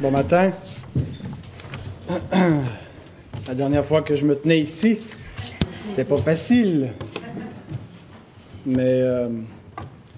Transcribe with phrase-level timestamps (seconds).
[0.00, 0.52] Bon matin.
[3.48, 5.00] La dernière fois que je me tenais ici,
[5.84, 6.92] c'était pas facile.
[8.64, 9.28] Mais euh,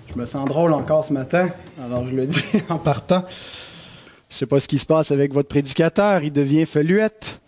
[0.07, 1.49] je me sens drôle encore ce matin,
[1.83, 3.25] alors je le dis en partant.
[4.29, 7.41] Je sais pas ce qui se passe avec votre prédicateur, il devient feluette.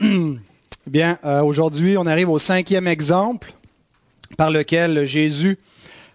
[0.88, 3.52] Bien, euh, aujourd'hui, on arrive au cinquième exemple
[4.36, 5.60] par lequel Jésus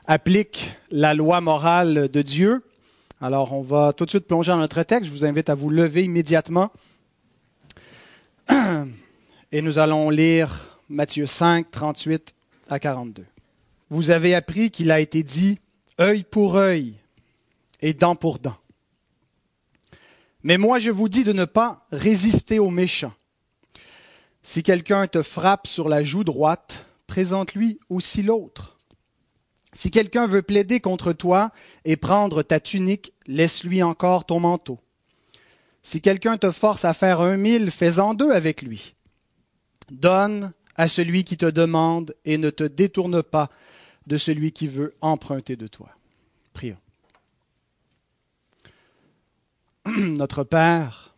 [0.08, 2.64] applique la loi morale de Dieu.
[3.20, 5.05] Alors, on va tout de suite plonger dans notre texte.
[5.05, 6.71] Je vous invite à vous lever immédiatement.
[9.52, 12.35] Et nous allons lire Matthieu 5, 38
[12.70, 13.25] à 42.
[13.89, 15.59] Vous avez appris qu'il a été dit
[15.99, 16.94] œil pour œil
[17.81, 18.58] et dent pour dent.
[20.44, 23.13] Mais moi, je vous dis de ne pas résister aux méchants.
[24.44, 28.77] Si quelqu'un te frappe sur la joue droite, présente-lui aussi l'autre.
[29.77, 31.52] Si quelqu'un veut plaider contre toi
[31.86, 34.80] et prendre ta tunique, laisse-lui encore ton manteau.
[35.84, 38.95] Si quelqu'un te force à faire un mille, fais-en deux avec lui.
[39.92, 43.52] Donne à celui qui te demande et ne te détourne pas
[44.08, 45.89] de celui qui veut emprunter de toi.
[46.53, 46.80] Prions.
[49.86, 51.14] Notre Père,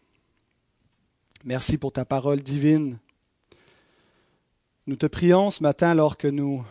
[1.46, 3.00] merci pour ta parole divine.
[4.86, 6.62] Nous te prions ce matin alors que nous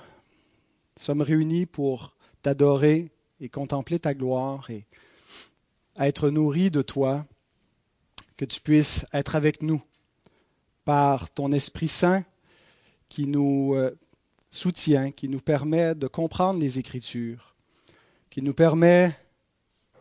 [0.98, 3.10] sommes réunis pour t'adorer
[3.40, 4.84] et contempler ta gloire et
[5.98, 7.26] être nourris de toi,
[8.36, 9.82] que tu puisses être avec nous
[10.84, 12.24] par ton Esprit Saint
[13.08, 13.96] qui nous euh,
[14.50, 17.54] soutient, qui nous permet de comprendre les Écritures,
[18.30, 19.16] qui nous permet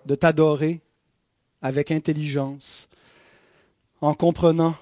[0.05, 0.81] de t'adorer
[1.61, 2.87] avec intelligence,
[4.01, 4.75] en comprenant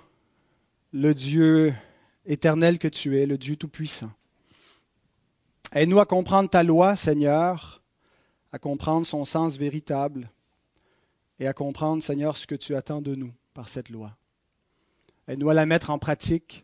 [0.92, 1.74] le Dieu
[2.26, 4.12] éternel que tu es, le Dieu Tout-Puissant.
[5.76, 7.84] Aide-nous à comprendre ta loi, Seigneur,
[8.54, 10.32] à comprendre son sens véritable
[11.38, 14.16] et à comprendre, Seigneur, ce que tu attends de nous par cette loi.
[15.28, 16.64] Aide-nous à la mettre en pratique.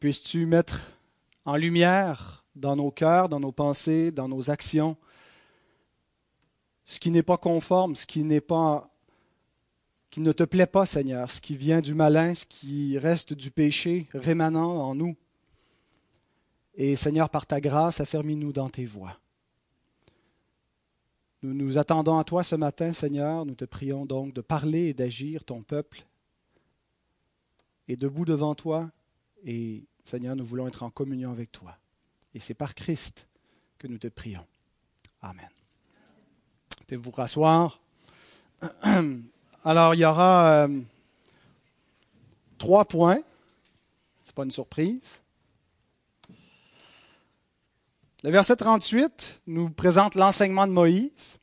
[0.00, 0.98] Puisses-tu mettre
[1.44, 4.96] en lumière dans nos cœurs, dans nos pensées, dans nos actions,
[6.86, 8.88] ce qui n'est pas conforme, ce qui n'est pas
[10.08, 13.50] qui ne te plaît pas, Seigneur, ce qui vient du malin, ce qui reste du
[13.50, 15.16] péché rémanent en nous.
[16.74, 19.16] Et Seigneur, par ta grâce, affermis-nous dans tes voies.
[21.42, 23.44] Nous nous attendons à toi ce matin, Seigneur.
[23.44, 26.06] Nous te prions donc de parler et d'agir, ton peuple
[27.88, 28.90] est debout devant toi.
[29.44, 31.76] Et Seigneur, nous voulons être en communion avec toi.
[32.34, 33.26] Et c'est par Christ
[33.78, 34.46] que nous te prions.
[35.20, 35.48] Amen.
[36.86, 37.80] Pouvez-vous vous rasseoir?
[39.64, 40.80] Alors, il y aura euh,
[42.58, 43.20] trois points.
[44.22, 45.21] Ce n'est pas une surprise.
[48.24, 51.38] Le verset 38 nous présente l'enseignement de Moïse,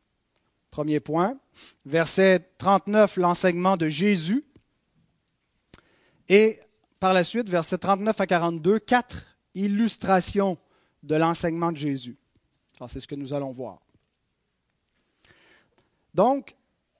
[0.72, 1.38] premier point.
[1.86, 4.46] Verset 39, l'enseignement de Jésus.
[6.30, 6.58] Et
[7.02, 9.26] par la suite, verset 39 à 42, quatre
[9.56, 10.58] illustrations
[11.04, 12.18] de l'enseignement de Jésus.
[12.88, 13.80] C'est ce que nous allons voir.
[16.14, 16.56] Donc,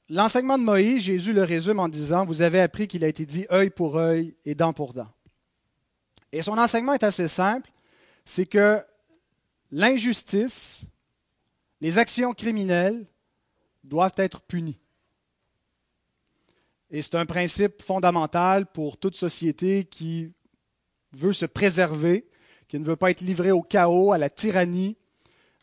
[0.10, 3.46] l'enseignement de Moïse, Jésus le résume en disant, vous avez appris qu'il a été dit
[3.50, 5.08] œil pour œil et dent pour dent.
[6.34, 7.72] Et son enseignement est assez simple,
[8.26, 8.84] c'est que
[9.72, 10.86] l'injustice,
[11.82, 13.06] les actions criminelles
[13.84, 14.80] doivent être punies.
[16.92, 20.34] Et c'est un principe fondamental pour toute société qui
[21.14, 22.28] veut se préserver,
[22.68, 24.98] qui ne veut pas être livrée au chaos, à la tyrannie.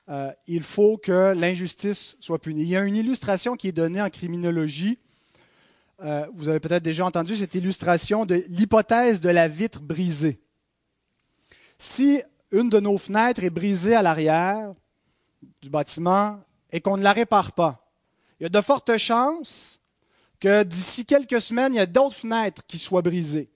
[0.09, 2.63] Euh, il faut que l'injustice soit punie.
[2.63, 4.99] Il y a une illustration qui est donnée en criminologie.
[6.01, 10.41] Euh, vous avez peut-être déjà entendu cette illustration de l'hypothèse de la vitre brisée.
[11.79, 12.23] Si
[12.57, 14.75] une de nos fenêtres est brisée à l'arrière
[15.61, 16.41] du bâtiment
[16.71, 17.87] et qu'on ne la répare pas,
[18.41, 19.81] il y a de fortes chances
[20.41, 23.51] que d'ici quelques semaines, il y a d'autres fenêtres qui soient brisées.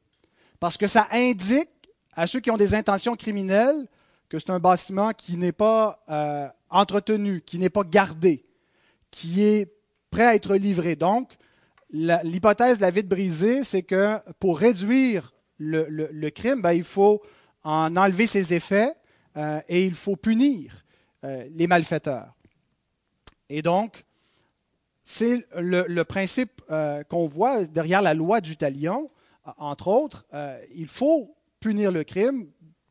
[0.58, 1.68] Parce que ça indique
[2.12, 3.86] à ceux qui ont des intentions criminelles
[4.28, 8.44] que c'est un bâtiment qui n'est pas euh, entretenu, qui n'est pas gardé,
[9.10, 9.74] qui est
[10.10, 10.96] prêt à être livré.
[10.96, 11.32] Donc,
[11.90, 17.20] l'hypothèse de la vitre brisée, c'est que pour réduire le, crime, ben, il faut
[17.62, 18.94] en enlever ses effets
[19.36, 20.84] euh, et il faut punir
[21.24, 22.34] euh, les malfaiteurs.
[23.48, 24.04] Et donc,
[25.02, 29.10] c'est le, principe euh, qu'on voit derrière la loi du talion,
[29.56, 30.26] entre autres.
[30.74, 32.46] il faut punir le crime,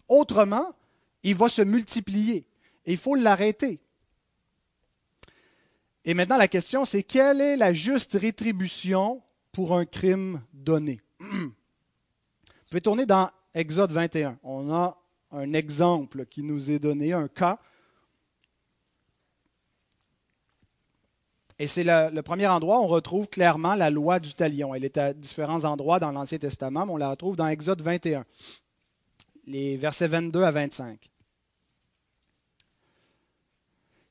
[0.07, 0.74] autrement,
[1.24, 2.48] il va se multiplier
[2.86, 3.80] et il faut l'arrêter.
[6.04, 9.21] Et maintenant, la question, c'est quelle est la juste rétribution
[9.51, 11.00] pour un crime donné?
[11.19, 11.51] Vous
[12.69, 14.38] pouvez tourner dans Exode 21.
[14.44, 14.98] On a
[15.31, 17.60] un exemple qui nous est donné, un cas.
[21.57, 24.74] Et c'est le, premier endroit où on retrouve clairement la loi du talion.
[24.74, 28.25] Elle est à différents endroits dans l'Ancien Testament, mais on la retrouve dans Exode 21,
[29.46, 31.10] les versets 22 à 25.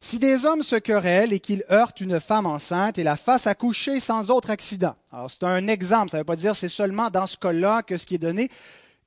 [0.00, 3.98] Si des hommes se querellent et qu'ils heurtent une femme enceinte et la fassent accoucher
[3.98, 4.94] sans autre accident.
[5.10, 7.96] Alors c'est un exemple, ça ne veut pas dire c'est seulement dans ce cas-là que
[7.96, 8.50] ce qui est donné,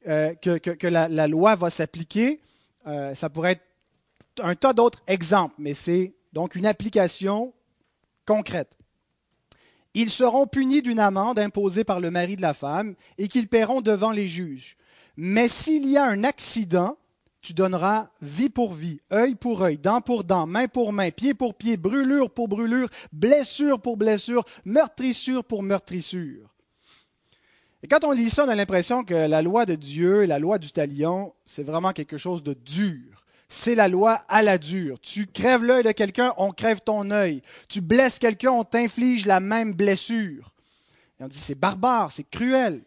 [0.08, 2.40] euh, que, la, loi va s'appliquer.
[2.88, 3.66] Euh, ça pourrait être
[4.42, 7.54] un tas d'autres exemples, mais c'est donc une application
[8.26, 8.78] concrète.
[9.94, 13.82] Ils seront punis d'une amende imposée par le mari de la femme et qu'ils paieront
[13.82, 14.78] devant les juges.
[15.18, 16.98] Mais s'il y a un accident,
[17.42, 21.34] tu donneras vie pour vie, œil pour œil, dent pour dent, main pour main, pied
[21.34, 26.51] pour pied, brûlure pour brûlure, blessure pour blessure, meurtrissure pour meurtrissure.
[27.84, 30.60] Et quand on lit ça, on a l'impression que la loi de Dieu la loi
[30.60, 33.22] du talion, c'est vraiment quelque chose de dur
[33.54, 34.98] c'est la loi à la dure.
[35.02, 37.42] Tu crèves l'œil de quelqu'un, on crève ton œil.
[37.68, 40.54] Tu blesses quelqu'un, on t'inflige la même blessure.
[41.20, 42.82] Et on dit c'est barbare, c'est cruel.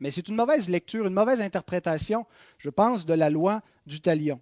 [0.00, 2.24] Mais c'est une mauvaise lecture, une mauvaise interprétation,
[2.56, 4.40] je pense, de la loi du talion.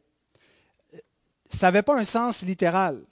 [1.51, 3.03] Ça n'avait pas un sens littéral.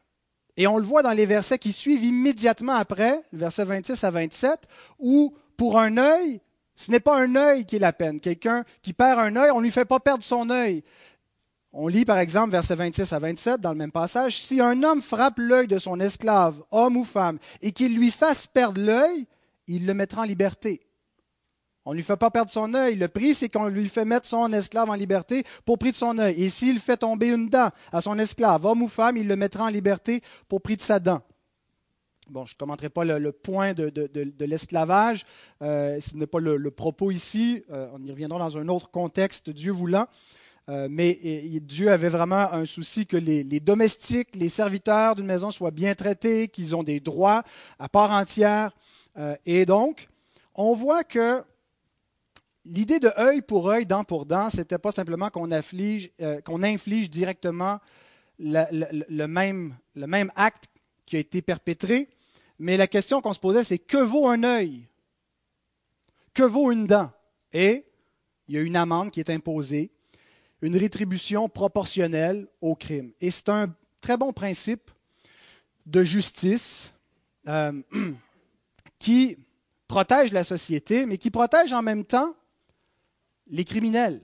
[0.57, 4.69] Et on le voit dans les versets qui suivent immédiatement après, versets 26 à 27,
[5.01, 6.41] où pour un œil,
[6.75, 8.21] ce n'est pas un œil qui est la peine.
[8.21, 10.85] Quelqu'un qui perd un œil, on ne lui fait pas perdre son œil.
[11.73, 15.03] On lit par exemple verset 26 à 27 dans le même passage, Si un homme
[15.03, 19.27] frappe l'œil de son esclave, homme ou femme, et qu'il lui fasse perdre l'œil,
[19.67, 20.81] il le mettra en liberté.
[21.85, 22.97] On ne lui fait pas perdre son œil.
[22.97, 26.19] Le prix, c'est qu'on lui fait mettre son esclave en liberté pour prix de son
[26.19, 26.35] œil.
[26.43, 29.65] Et s'il fait tomber une dent à son esclave, homme ou femme, il le mettra
[29.65, 31.23] en liberté pour prix de sa dent.
[32.29, 35.25] Bon, je ne commenterai pas le, point de, l'esclavage.
[35.63, 37.63] Euh, ce n'est pas le, propos ici.
[37.71, 40.07] Euh, on y reviendra dans un autre contexte, Dieu voulant.
[40.69, 41.15] Euh, mais
[41.63, 46.49] Dieu avait vraiment un souci que les, domestiques, les serviteurs d'une maison soient bien traités,
[46.49, 47.45] qu'ils ont des droits
[47.79, 48.73] à part entière.
[49.47, 50.09] Et donc,
[50.57, 51.45] on voit que
[52.65, 55.49] l'idée de œil pour œil, dent pour dent, ce n'était pas simplement qu'on
[56.45, 57.79] qu'on inflige directement
[58.41, 60.65] le même acte
[61.07, 62.09] qui a été perpétré,
[62.59, 64.87] mais la question qu'on se posait, c'est que vaut un œil?
[66.35, 67.11] Que vaut une dent?
[67.53, 67.85] Et
[68.49, 69.91] il y a une amende qui est imposée
[70.63, 73.13] une rétribution proportionnelle au crime.
[73.21, 74.91] Et c'est un très bon principe
[75.85, 76.93] de justice
[77.49, 77.73] euh,
[78.99, 79.39] qui
[79.87, 82.35] protège la société, mais qui protège en même temps
[83.49, 84.21] les criminels.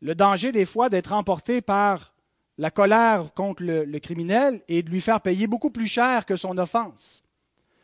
[0.00, 2.14] Le danger des fois d'être emporté par
[2.58, 6.58] la colère contre le, criminel et de lui faire payer beaucoup plus cher que son
[6.58, 7.22] offense.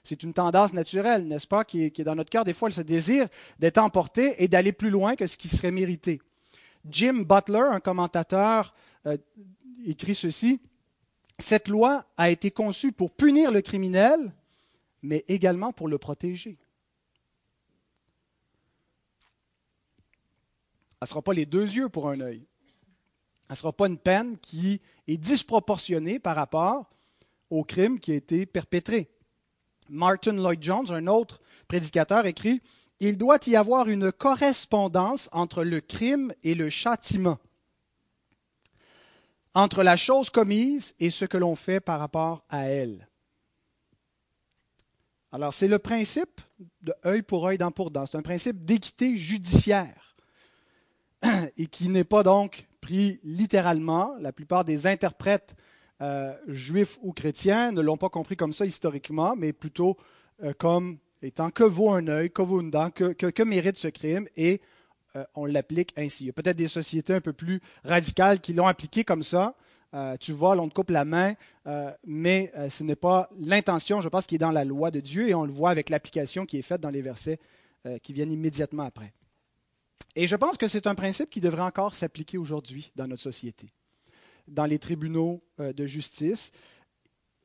[0.03, 2.45] C'est une tendance naturelle, n'est-ce pas, qui est, dans notre cœur.
[2.45, 3.29] Des fois, ce désir
[3.59, 6.21] d'être emporté et d'aller plus loin que ce qui serait mérité.
[6.87, 8.75] Jim Butler, un commentateur,
[9.07, 9.17] euh,
[9.87, 10.61] écrit ceci.
[11.39, 14.35] Cette loi a été conçue pour punir le criminel,
[15.03, 16.59] mais également pour le protéger.
[20.93, 22.47] Ce ne sera pas les deux yeux pour un œil.
[23.55, 26.91] Ce ne sera pas une peine qui est disproportionnée par rapport
[27.51, 29.09] au crime qui a été perpétré.
[29.89, 32.63] Martin Lloyd Jones, un autre prédicateur, écrit
[32.99, 37.39] il doit y avoir une correspondance entre le crime et le châtiment,
[39.53, 43.09] entre la chose commise et ce que l'on fait par rapport à elle.
[45.31, 46.41] Alors, c'est le principe
[46.81, 48.07] de œil pour œil, dent pour dent.
[48.07, 50.04] C'est un principe d'équité judiciaire
[51.57, 54.15] et qui n'est pas donc pris littéralement.
[54.21, 55.57] La plupart des interprètes
[56.03, 59.97] euh, juifs ou chrétiens ne l'ont pas compris comme ça historiquement, mais plutôt
[60.43, 64.29] euh, comme étant que vaut un œil, que vaut une dent, que, mérite ce crime,
[64.37, 64.61] et
[65.15, 66.25] euh, on l'applique ainsi.
[66.25, 69.55] Il y a peut-être des sociétés un peu plus radicales qui l'ont appliqué comme ça.
[70.19, 71.35] Tu vois, on te coupe la main,
[72.05, 75.37] mais ce n'est pas l'intention, je pense, qui est dans la loi de Dieu, et
[75.37, 77.39] on le voit avec l'application qui est faite dans les versets
[78.03, 79.13] qui viennent immédiatement après.
[80.17, 83.69] Et je pense que c'est un principe qui devrait encore s'appliquer aujourd'hui dans notre société,
[84.47, 86.53] dans les tribunaux de justice.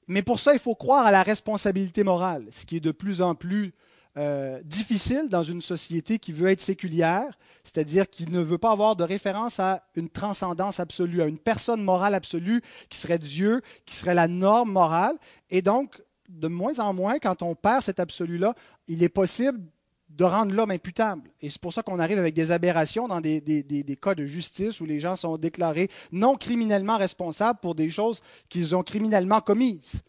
[0.07, 3.21] Mais pour ça, il faut croire à la responsabilité morale, ce qui est de plus
[3.21, 3.73] en plus
[4.17, 8.95] euh, difficile dans une société qui veut être séculière, c'est-à-dire qui ne veut pas avoir
[8.95, 13.95] de référence à une transcendance absolue, à une personne morale absolue qui serait Dieu, qui
[13.95, 15.15] serait la norme morale.
[15.51, 18.55] Et donc, de moins en moins, quand on perd cet absolu-là,
[18.87, 19.61] il est possible
[20.09, 21.29] de rendre l'homme imputable.
[21.41, 24.81] Et c'est pour ça qu'on arrive avec des aberrations dans des, des, cas de justice
[24.81, 30.01] où les gens sont déclarés non criminellement responsables pour des choses qu'ils ont criminellement commises.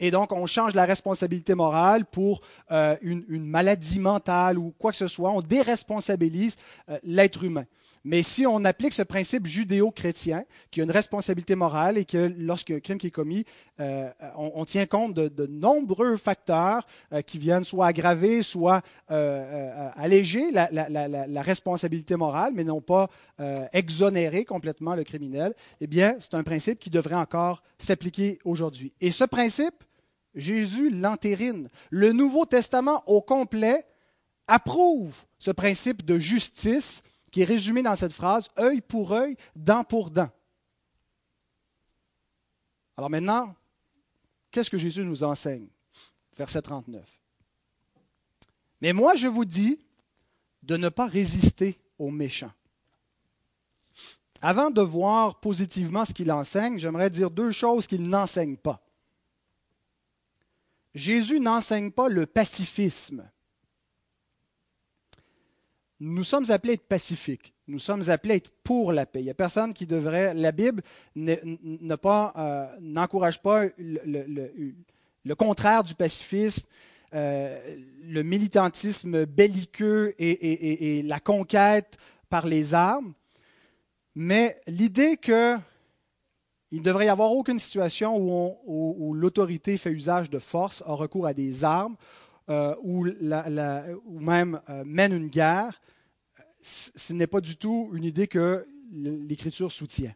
[0.00, 2.40] Et donc, on change la responsabilité morale pour
[2.72, 5.30] euh, une, maladie mentale ou quoi que ce soit.
[5.30, 6.56] On déresponsabilise
[6.88, 7.64] euh, l'être humain.
[8.04, 12.74] Mais si on applique ce principe judéo-chrétien, qui a une responsabilité morale et que lorsqu'il
[12.74, 13.46] y a un crime qui est commis,
[13.80, 20.50] euh, on, tient compte de, nombreux facteurs euh, qui viennent soit aggraver, soit euh, alléger
[20.50, 23.08] la, la, responsabilité morale, mais non pas
[23.72, 28.92] exonérer complètement le criminel, eh bien, c'est un principe qui devrait encore s'appliquer aujourd'hui.
[29.00, 29.82] Et ce principe,
[30.34, 31.68] Jésus l'entérine.
[31.90, 33.86] Le Nouveau Testament au complet
[34.46, 37.02] approuve ce principe de justice
[37.34, 40.30] qui est résumé dans cette phrase, œil pour œil, dent pour dent.
[42.96, 43.56] Alors maintenant,
[44.52, 45.66] qu'est-ce que Jésus nous enseigne?
[46.38, 47.20] Verset 39.
[48.80, 49.84] Mais moi, je vous dis
[50.62, 52.52] de ne pas résister aux méchants.
[54.40, 58.80] Avant de voir positivement ce qu'il enseigne, j'aimerais dire deux choses qu'il n'enseigne pas.
[60.94, 63.28] Jésus n'enseigne pas le pacifisme
[66.04, 67.54] nous sommes appelés à être pacifiques.
[67.66, 69.20] Nous sommes appelés à être pour la paix.
[69.20, 70.34] Il n'y a personne qui devrait.
[70.34, 70.82] La Bible
[71.16, 76.66] euh, n'encourage pas le, contraire du pacifisme,
[77.14, 77.58] euh,
[78.04, 81.96] le militantisme belliqueux et, la conquête
[82.28, 83.14] par les armes.
[84.14, 85.34] Mais l'idée qu'il
[86.70, 88.14] ne devrait y avoir aucune situation
[88.66, 91.96] où l'autorité fait usage de force, a recours à des armes,
[92.50, 93.06] euh, ou,
[94.20, 95.80] même mène une guerre,
[96.64, 100.14] ce n'est pas du tout une idée que l'Écriture soutient.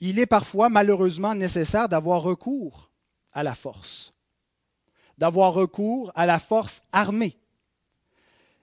[0.00, 2.90] Il est parfois malheureusement nécessaire d'avoir recours
[3.32, 4.12] à la force,
[5.18, 7.36] d'avoir recours à la force armée.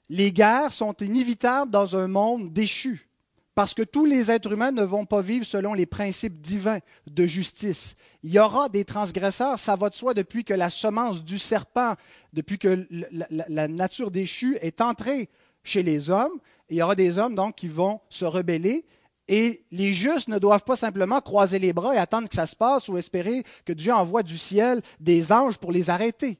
[0.09, 3.07] Les guerres sont inévitables dans un monde déchu,
[3.55, 7.25] parce que tous les êtres humains ne vont pas vivre selon les principes divins de
[7.25, 7.95] justice.
[8.23, 11.95] Il y aura des transgresseurs, ça va de soi depuis que la semence du serpent,
[12.33, 15.29] depuis que la nature déchue est entrée
[15.63, 18.85] chez les hommes, il y aura des hommes donc qui vont se rebeller
[19.27, 22.55] et les justes ne doivent pas simplement croiser les bras et attendre que ça se
[22.55, 26.39] passe ou espérer que Dieu envoie du ciel des anges pour les arrêter.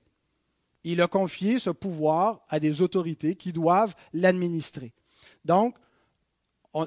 [0.84, 4.94] Il a confié ce pouvoir à des autorités qui doivent l'administrer.
[5.44, 5.76] Donc,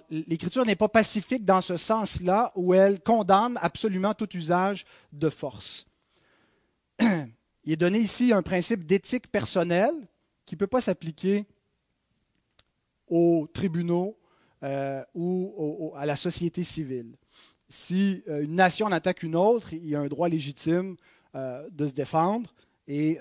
[0.08, 5.86] l'Écriture n'est pas pacifique dans ce sens-là où elle condamne absolument tout usage de force.
[7.00, 10.08] Il est donné ici un principe d'éthique personnelle
[10.46, 11.46] qui ne peut pas s'appliquer
[13.10, 14.16] aux tribunaux
[14.62, 17.16] euh, ou à la société civile.
[17.68, 20.96] Si euh, une nation attaque une autre, il y a un droit légitime
[21.34, 22.52] euh, de se défendre
[22.86, 23.18] et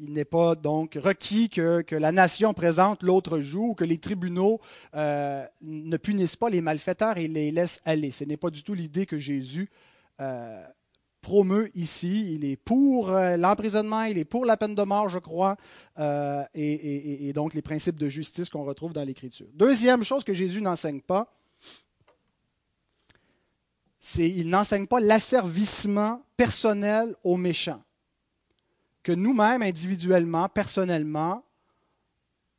[0.00, 3.98] il n'est pas donc requis que, que la nation présente l'autre joue ou que les
[3.98, 4.60] tribunaux
[4.94, 8.10] ne punissent pas les malfaiteurs et les laissent aller.
[8.10, 9.68] Ce n'est pas du tout l'idée que Jésus
[11.20, 12.34] promeut ici.
[12.34, 15.56] Il est pour euh, l'emprisonnement, il est pour la peine de mort, je crois,
[15.98, 19.46] euh, et, donc les principes de justice qu'on retrouve dans l'Écriture.
[19.54, 21.32] Deuxième chose que Jésus n'enseigne pas,
[24.00, 27.82] c'est qu'il n'enseigne pas l'asservissement personnel aux méchants.
[29.02, 31.44] Que nous-mêmes, individuellement, personnellement,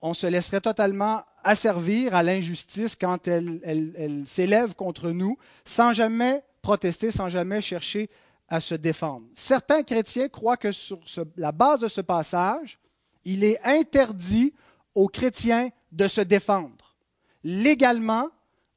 [0.01, 7.11] on se laisserait totalement asservir à l'injustice quand elle s'élève contre nous, sans jamais protester,
[7.11, 8.09] sans jamais chercher
[8.49, 9.25] à se défendre.
[9.35, 10.99] Certains chrétiens croient que sur
[11.37, 12.79] la base de ce passage,
[13.25, 14.53] il est interdit
[14.95, 16.95] aux chrétiens de se défendre,
[17.43, 18.29] légalement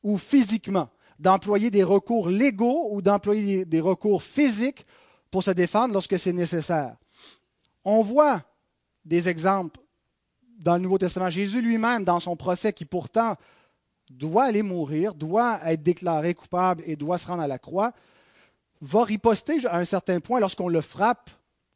[0.02, 0.88] ou physiquement,
[1.18, 4.86] d'employer des recours légaux ou d'employer des recours physiques
[5.30, 6.96] pour se défendre lorsque c'est nécessaire.
[7.84, 8.42] On voit
[9.04, 9.80] des exemples
[10.58, 11.30] dans le Nouveau Testament.
[11.30, 13.36] Jésus lui-même, dans son procès, qui pourtant
[14.10, 17.92] doit aller mourir, doit être déclaré coupable et doit se rendre à la croix,
[18.82, 21.30] va riposter à un certain point lorsqu'on le frappe,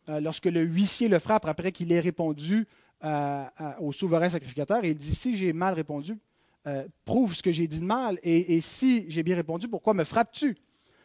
[0.09, 2.67] euh, lorsque le huissier le frappe après qu'il ait répondu
[3.05, 3.45] euh,
[3.81, 4.85] au souverain sacrificateur.
[4.85, 6.19] Il dit, si j'ai mal répondu,
[6.67, 8.19] euh, prouve ce que j'ai dit de mal.
[8.25, 10.57] Et, si j'ai bien répondu, pourquoi me frappes-tu?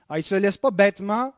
[0.10, 1.34] Il ne se laisse pas bêtement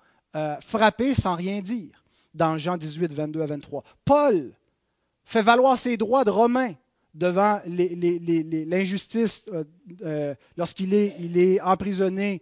[0.62, 2.04] frapper sans rien dire
[2.34, 3.84] dans Jean 18, 22 à 23.
[4.04, 4.52] Paul
[5.26, 6.74] fait valoir ses droits de Romain
[7.14, 9.46] devant l'injustice
[10.58, 12.42] lorsqu'il est, il est emprisonné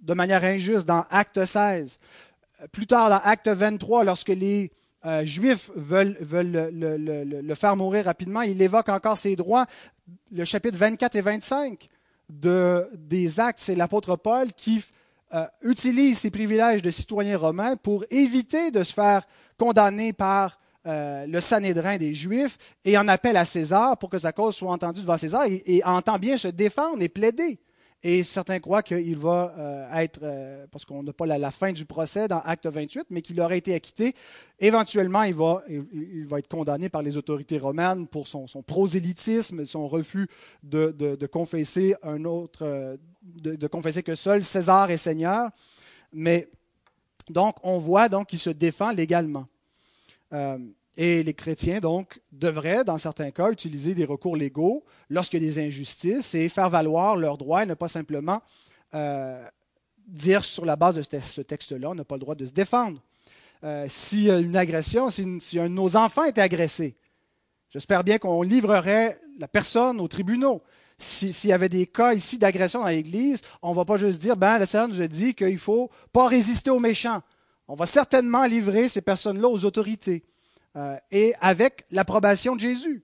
[0.00, 1.98] de manière injuste dans Acte 16.
[2.72, 4.70] Plus tard, dans Acte 23, lorsque les
[5.06, 9.66] euh, Juifs veulent, le, faire mourir rapidement, il évoque encore ses droits.
[10.30, 11.88] Le chapitre 24 et 25
[12.28, 14.84] de, des Actes, c'est l'apôtre Paul qui
[15.32, 19.26] euh, utilise ses privilèges de citoyen romain pour éviter de se faire
[19.56, 24.32] condamner par euh, le Sanhédrin des Juifs et en appelle à César pour que sa
[24.32, 27.58] cause soit entendue devant César et, et entend bien se défendre et plaider.
[28.02, 31.84] Et certains croient qu'il va euh, être, euh, parce qu'on n'a pas la, fin du
[31.84, 34.14] procès dans Acte 28, mais qu'il aurait été acquitté.
[34.58, 39.86] Éventuellement, il va, il, va être condamné par les autorités romaines pour son, prosélytisme, son
[39.86, 40.28] refus
[40.62, 45.50] de, confesser un autre, euh, de, confesser que seul César est Seigneur.
[46.10, 46.48] Mais
[47.28, 49.46] donc, on voit donc qu'il se défend légalement.
[51.02, 55.50] Et les chrétiens, donc, devraient, dans certains cas, utiliser des recours légaux lorsqu'il y a
[55.50, 58.42] des injustices et faire valoir leurs droits et ne pas simplement
[58.92, 59.42] euh,
[60.06, 63.00] dire sur la base de ce texte-là, on n'a pas le droit de se défendre.
[63.64, 66.98] Euh, si une agression, si, un de nos enfants était agressé,
[67.70, 70.60] j'espère bien qu'on livrerait la personne aux tribunaux.
[70.98, 74.36] S'il y avait des cas ici d'agression dans l'Église, on ne va pas juste dire,
[74.36, 77.22] ben, le Seigneur nous a dit qu'il ne faut pas résister aux méchants.
[77.68, 80.24] On va certainement livrer ces personnes-là aux autorités.
[80.76, 83.02] Euh, et avec l'approbation de Jésus.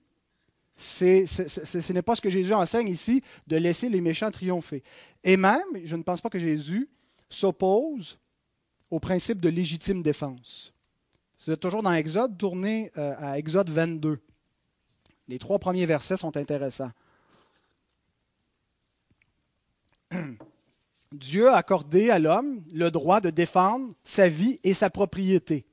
[0.77, 4.83] ce n'est pas ce que Jésus enseigne ici, de laisser les méchants triompher.
[5.23, 6.89] Et même, je ne pense pas que Jésus
[7.29, 8.17] s'oppose
[8.89, 10.73] au principe de légitime défense.
[11.37, 14.19] C'est toujours dans Exode, tourné euh, à Exode 22.
[15.27, 16.91] Les trois premiers versets sont intéressants.
[21.11, 25.65] Dieu a accordé à l'homme le droit de défendre sa vie et sa propriété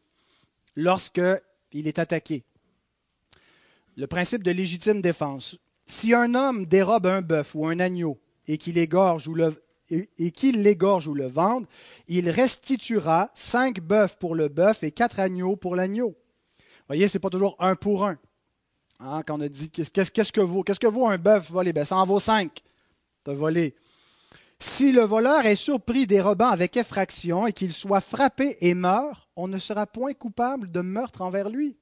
[0.77, 1.21] lorsque
[1.75, 2.45] il est attaqué.
[3.97, 5.59] Le principe de légitime défense.
[5.87, 11.67] Si un homme dérobe un bœuf ou un agneau et qu'il l'égorge ou le, vende,
[12.09, 16.17] il restituera cinq bœufs pour le bœuf et quatre agneaux pour l'agneau.
[16.87, 18.19] Voyez, ce n'est pas toujours un pour un.
[19.01, 21.73] Hein, quand on a dit qu'est-ce que vaut, qu'est-ce que vaut un bœuf volé?
[21.73, 22.63] Ben, Ça en vaut cinq
[23.27, 23.75] de volé.
[24.59, 29.49] Si le voleur est surpris dérobant avec effraction et qu'il soit frappé et meurt, on
[29.49, 31.77] ne sera point coupable de meurtre envers lui.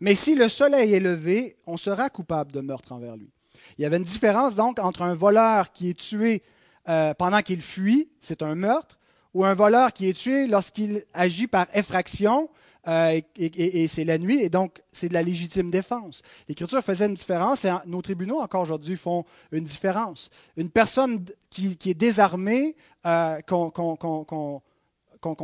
[0.00, 3.30] Mais si le soleil est levé, on sera coupable de meurtre envers lui.
[3.78, 6.42] Il y avait une différence donc entre un voleur qui est tué
[6.88, 8.98] euh, pendant qu'il fuit, c'est un meurtre,
[9.32, 12.50] ou un voleur qui est tué lorsqu'il agit par effraction,
[12.86, 16.20] euh, et, c'est la nuit, et donc c'est de la légitime défense.
[16.48, 20.28] L'Écriture faisait une différence, et nos tribunaux encore aujourd'hui font une différence.
[20.56, 22.76] Une personne qui, est désarmée,
[23.06, 24.62] euh, qu'on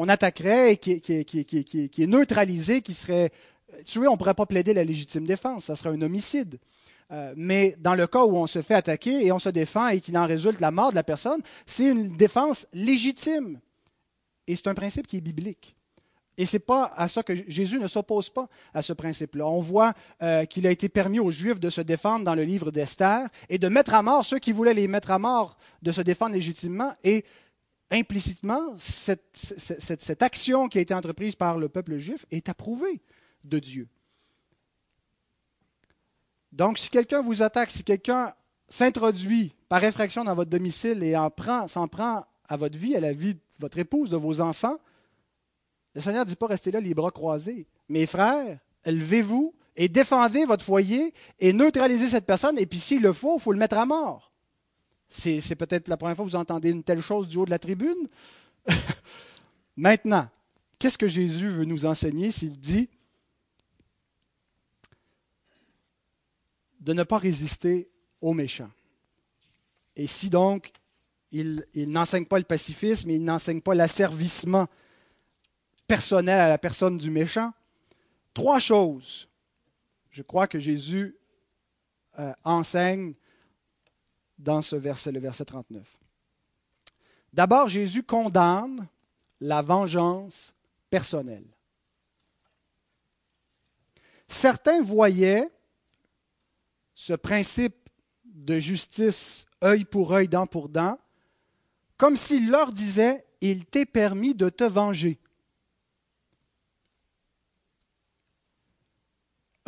[0.09, 3.31] attaquerait et qui, est neutralisée, qui serait
[3.85, 6.59] tuée, on ne pourrait pas plaider la légitime défense, ça serait un homicide.
[7.13, 10.01] Euh, mais dans le cas où on se fait attaquer et on se défend et
[10.01, 13.59] qu'il en résulte la mort de la personne, c'est une défense légitime.
[14.47, 15.77] Et c'est un principe qui est biblique.
[16.39, 19.47] Et ce n'est pas à ça que Jésus ne s'oppose pas à ce principe-là.
[19.47, 22.71] On voit euh, qu'il a été permis aux Juifs de se défendre dans le livre
[22.71, 26.01] d'Esther et de mettre à mort ceux qui voulaient les mettre à mort, de se
[26.01, 26.95] défendre légitimement.
[27.05, 27.25] Et
[27.91, 33.01] implicitement, cette, action qui a été entreprise par le peuple juif est approuvée
[33.45, 33.89] de Dieu.
[36.53, 38.35] Donc, si quelqu'un vous attaque, si quelqu'un
[38.69, 41.15] s'introduit par effraction dans votre domicile et
[41.69, 44.79] s'en prend à votre vie, à la vie de votre épouse, de vos enfants,
[45.95, 47.67] le Seigneur ne dit pas restez là les bras croisés.
[47.89, 52.59] Mes frères, levez-vous et défendez votre foyer et neutralisez cette personne.
[52.59, 54.30] Et puis s'il le faut, il faut le mettre à mort.
[55.11, 57.59] C'est, peut-être la première fois que vous entendez une telle chose du haut de la
[57.59, 58.09] tribune.
[59.77, 60.29] Maintenant,
[60.79, 62.89] qu'est-ce que Jésus veut nous enseigner s'il dit
[66.81, 68.71] de ne pas résister aux méchants?
[69.97, 70.73] Et si donc
[71.33, 74.69] il, n'enseigne pas le pacifisme, il n'enseigne pas l'asservissement
[75.89, 77.53] personnel à la personne du méchant.
[78.33, 79.29] Trois choses,
[80.11, 81.17] je crois que Jésus
[82.19, 83.15] euh, enseigne
[84.41, 85.99] dans ce verset, le verset 39.
[87.33, 88.89] D'abord, Jésus condamne
[89.41, 90.53] la vengeance
[90.89, 91.47] personnelle.
[94.29, 95.51] Certains voyaient
[96.95, 97.89] ce principe
[98.25, 100.99] de justice œil pour œil, dent pour dent,
[101.97, 105.19] comme s'il leur disait, il t'est permis de te venger.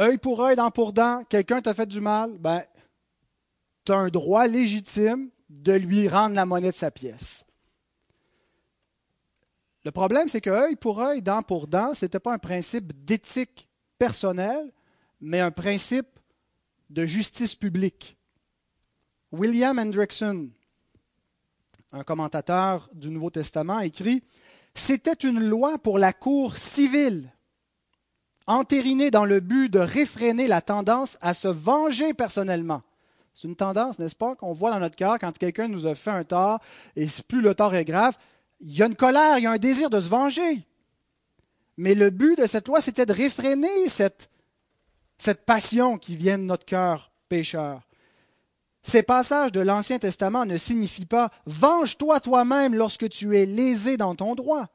[0.00, 2.62] œil pour œil, dent pour dent, quelqu'un t'a fait du mal, ben,
[3.84, 7.44] tu un droit légitime de lui rendre la monnaie de sa pièce.
[9.84, 12.92] Le problème, c'est que œil pour œil, dent pour dent, ce n'était pas un principe
[13.04, 13.68] d'éthique
[13.98, 14.72] personnelle,
[15.20, 16.18] mais un principe
[16.90, 18.16] de justice publique.
[19.32, 20.50] William Hendrickson,
[21.90, 24.22] un commentateur du Nouveau Testament, écrit
[24.74, 27.32] C'était une loi pour la cour civile
[28.46, 32.82] entériné dans le but de réfréner la tendance à se venger personnellement.
[33.34, 36.10] C'est une tendance, n'est-ce pas, qu'on voit dans notre cœur quand quelqu'un nous a fait
[36.10, 36.60] un tort,
[36.96, 38.16] et plus le tort est grave,
[38.60, 40.66] il y a une colère, il y a un désir de se venger.
[41.76, 44.30] Mais le but de cette loi, c'était de réfréner cette,
[45.18, 47.80] cette passion qui vient de notre cœur pécheur.
[48.82, 54.14] Ces passages de l'Ancien Testament ne signifient pas Venge-toi toi-même lorsque tu es lésé dans
[54.14, 54.68] ton droit.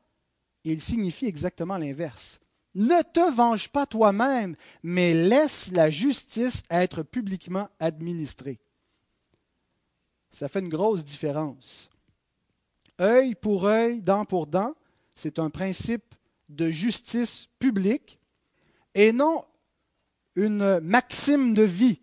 [0.63, 2.39] Ils signifient exactement l'inverse.
[2.77, 8.59] Ne te venge pas toi-même, mais laisse la justice être publiquement administrée.
[10.29, 11.89] Ça fait une grosse différence.
[13.01, 14.75] Œil pour œil, dent pour dent,
[15.15, 16.13] c'est un principe
[16.49, 18.19] de justice publique
[18.93, 19.43] et non
[20.35, 21.99] une maxime de vie,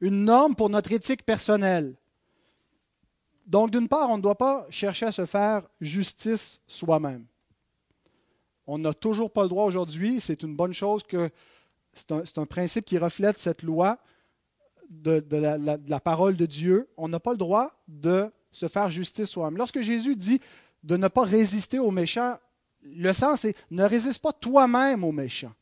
[0.00, 1.94] une norme pour notre éthique personnelle.
[3.46, 7.27] Donc, d'une part, on ne doit pas chercher à se faire justice soi-même.
[8.68, 11.30] On n'a toujours pas le droit aujourd'hui, c'est une bonne chose que
[11.94, 13.98] c'est un, principe qui reflète cette loi
[14.90, 16.86] de, la, de la parole de Dieu.
[16.98, 19.56] On n'a pas le droit de se faire justice soi-même.
[19.56, 20.42] Lorsque Jésus dit
[20.82, 22.38] de ne pas résister aux méchants,
[22.82, 25.54] le sens est ne résiste pas toi-même aux méchants.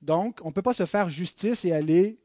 [0.00, 2.20] Donc, on ne peut pas se faire justice et aller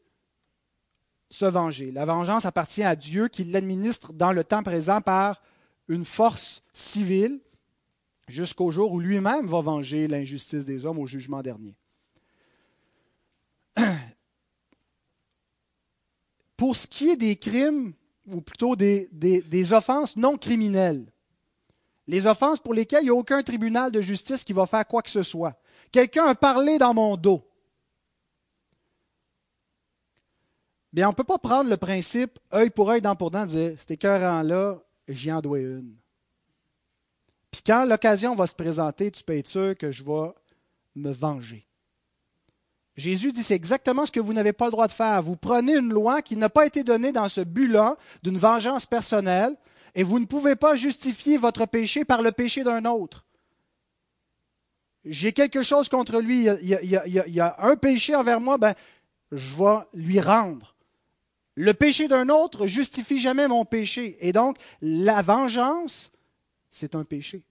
[1.32, 1.92] se venger.
[1.92, 5.42] La vengeance appartient à Dieu qui l'administre dans le temps présent par
[5.88, 7.40] une force civile
[8.28, 11.76] jusqu'au jour où lui-même va venger l'injustice des hommes au jugement dernier.
[16.58, 17.94] Pour ce qui est des crimes,
[18.28, 21.06] ou plutôt des, offenses non criminelles,
[22.08, 25.02] les offenses pour lesquelles il n'y a aucun tribunal de justice qui va faire quoi
[25.02, 25.60] que ce soit.
[25.92, 27.44] Quelqu'un a parlé dans mon dos.
[30.94, 33.76] Bien, on ne peut pas prendre le principe œil pour œil, dent pour dent, dire
[33.78, 35.96] cet écœurant-là, j'y en dois une.
[37.52, 40.32] Puis quand l'occasion va se présenter, tu peux être sûr que je vais
[40.96, 41.66] me venger.
[42.96, 45.22] Jésus dit c'est exactement ce que vous n'avez pas le droit de faire.
[45.22, 49.56] Vous prenez une loi qui n'a pas été donnée dans ce but-là d'une vengeance personnelle
[49.94, 53.26] et vous ne pouvez pas justifier votre péché par le péché d'un autre.
[55.06, 58.74] J'ai quelque chose contre lui, il y, a, un péché envers moi, ben,
[59.32, 60.76] je vais lui rendre.
[61.60, 64.16] Le péché d'un autre justifie jamais mon péché.
[64.20, 66.12] Et donc, la vengeance,
[66.70, 67.42] c'est un péché.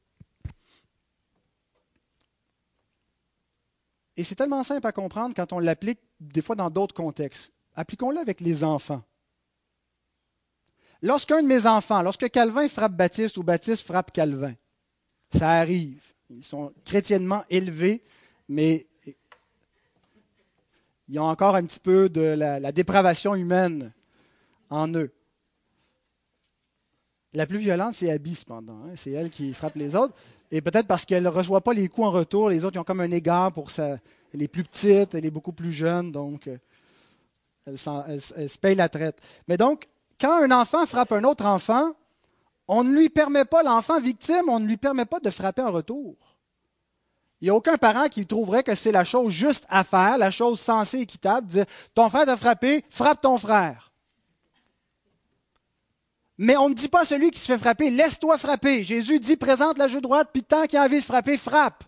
[4.17, 7.53] Et c'est tellement simple à comprendre quand on l'applique des fois dans d'autres contextes.
[7.75, 9.03] Appliquons-le avec les enfants.
[11.03, 14.55] Lorsqu'un de mes enfants, lorsque Calvin frappe Baptiste ou Baptiste frappe Calvin,
[15.35, 16.01] ça arrive.
[16.31, 18.05] Ils sont chrétiennement élevés,
[18.49, 18.87] mais
[21.09, 23.93] ils ont encore un petit peu de la, dépravation humaine
[24.71, 25.13] en eux.
[27.33, 28.81] La plus violente, c'est Abby, cependant.
[28.85, 28.93] Hein.
[28.97, 30.15] C'est elle qui frappe les autres.
[30.51, 32.85] Et peut-être parce qu'elle ne reçoit pas les coups en retour, les autres ils ont
[32.85, 33.99] comme un égard pour ça.
[34.33, 36.57] Elle est plus petite, elle est beaucoup plus jeune, donc euh,
[37.67, 37.79] elle,
[38.21, 39.19] se paye la traite.
[39.49, 39.89] Mais donc,
[40.21, 41.95] quand un enfant frappe un autre enfant,
[42.69, 45.73] on ne lui permet pas, l'enfant victime, on ne lui permet pas de frapper en
[45.73, 46.17] retour.
[47.41, 50.31] Il n'y a aucun parent qui trouverait que c'est la chose juste à faire, la
[50.31, 53.93] chose sensée, équitable, dire ton frère t'a frappé, frappe ton frère.
[56.39, 58.85] Mais on ne dit pas à celui qui se fait frapper, laisse-toi frapper.
[58.85, 61.85] Jésus dit, présente la joue droite, puis tant qu'il a envie de frapper, frappe.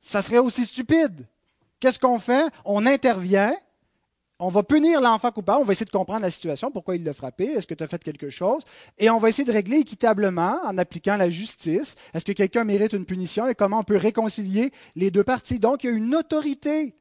[0.00, 1.26] Ça serait aussi stupide.
[1.78, 2.50] Qu'est-ce qu'on fait?
[2.64, 3.54] On intervient,
[4.40, 7.12] on va punir l'enfant coupable, on va essayer de comprendre la situation, pourquoi il l'a
[7.12, 8.64] frappé, est-ce que tu as fait quelque chose,
[8.98, 11.94] et on va essayer de régler équitablement en appliquant la justice.
[12.14, 15.58] Est-ce que quelqu'un mérite une punition et comment on peut réconcilier les deux parties?
[15.58, 16.94] Donc, il y a une autorité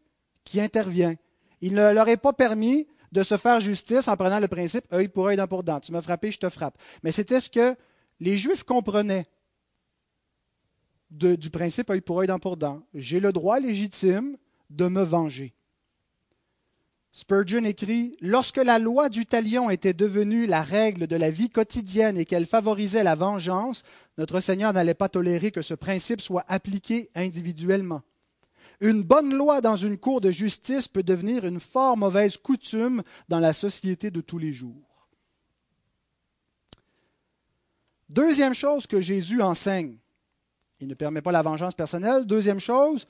[0.44, 1.16] qui intervient.
[1.62, 5.08] Il ne leur est pas permis de se faire justice en prenant le principe œil
[5.08, 5.80] pour œil, dent pour dent.
[5.80, 6.78] Tu m'as frappé, je te frappe.
[7.04, 7.76] Mais c'était ce que
[8.20, 9.26] les Juifs comprenaient
[11.10, 12.84] du principe œil pour œil, dent pour dent.
[12.94, 14.38] J'ai le droit légitime
[14.70, 15.56] de me venger.
[17.12, 22.18] Spurgeon écrit Lorsque la loi du talion était devenue la règle de la vie quotidienne
[22.18, 23.84] et qu'elle favorisait la vengeance,
[24.18, 28.02] notre Seigneur n'allait pas tolérer que ce principe soit appliqué individuellement.
[28.82, 33.40] Une bonne loi dans une cour de justice peut devenir une fort mauvaise coutume dans
[33.40, 35.08] la société de tous les jours.
[38.08, 39.98] Deuxième chose que Jésus enseigne,
[40.80, 42.26] il ne permet pas la vengeance personnelle.
[42.26, 43.08] Deuxième chose,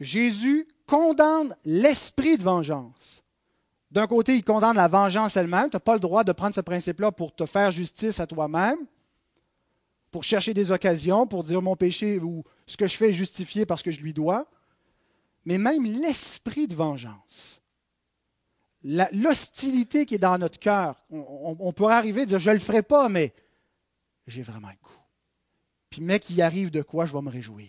[0.00, 3.22] Jésus condamne l'esprit de vengeance.
[3.90, 5.70] D'un côté, il condamne la vengeance elle-même.
[5.70, 8.78] Tu n'as pas le droit de prendre ce principe-là pour te faire justice à toi-même,
[10.10, 13.64] pour chercher des occasions, pour dire mon péché ou ce que je fais est justifié
[13.64, 14.46] parce que je lui dois
[15.46, 17.62] mais même l'esprit de vengeance.
[18.82, 21.02] L'hostilité qui est dans notre cœur.
[21.10, 23.32] On, pourrait arriver à dire, je ne le ferai pas, mais
[24.26, 25.00] j'ai vraiment un coup.
[25.88, 27.68] Puis, mec, il arrive de quoi, je vais me réjouir.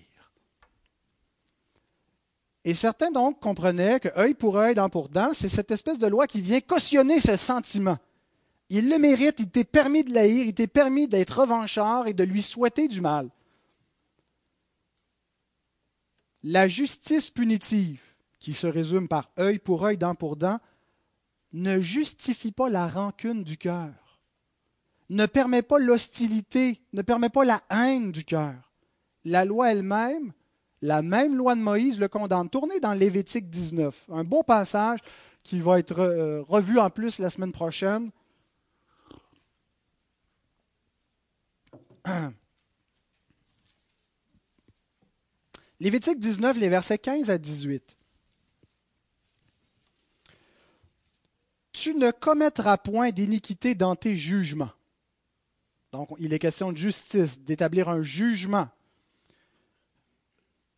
[2.67, 6.08] Et certains donc comprenaient que œil pour œil, dent pour dent, c'est cette espèce de
[6.08, 7.97] loi qui vient cautionner ce sentiment.
[8.69, 12.23] Il le mérite, il t'est permis de l'haïr, il t'est permis d'être revanchard et de
[12.23, 13.30] lui souhaiter du mal
[16.49, 18.01] la justice punitive
[18.39, 20.60] qui se résume par œil pour œil, dent pour dent,
[21.51, 24.21] ne justifie pas la rancune du cœur,
[25.10, 28.71] ne permet pas l'hostilité, ne permet pas la haine du cœur.
[29.25, 30.32] La loi elle-même,
[30.81, 32.49] la même loi de Moïse le condamne.
[32.49, 34.99] Tournez dans Lévitique 19, un beau passage
[35.43, 38.11] qui va être euh, revu en plus la semaine prochaine.
[45.79, 47.95] Lévitique 19, les versets 15 à 18.
[51.71, 54.71] Tu ne commettras point d'iniquité dans tes jugements.
[55.91, 58.67] Donc, il est question de justice, d'établir un jugement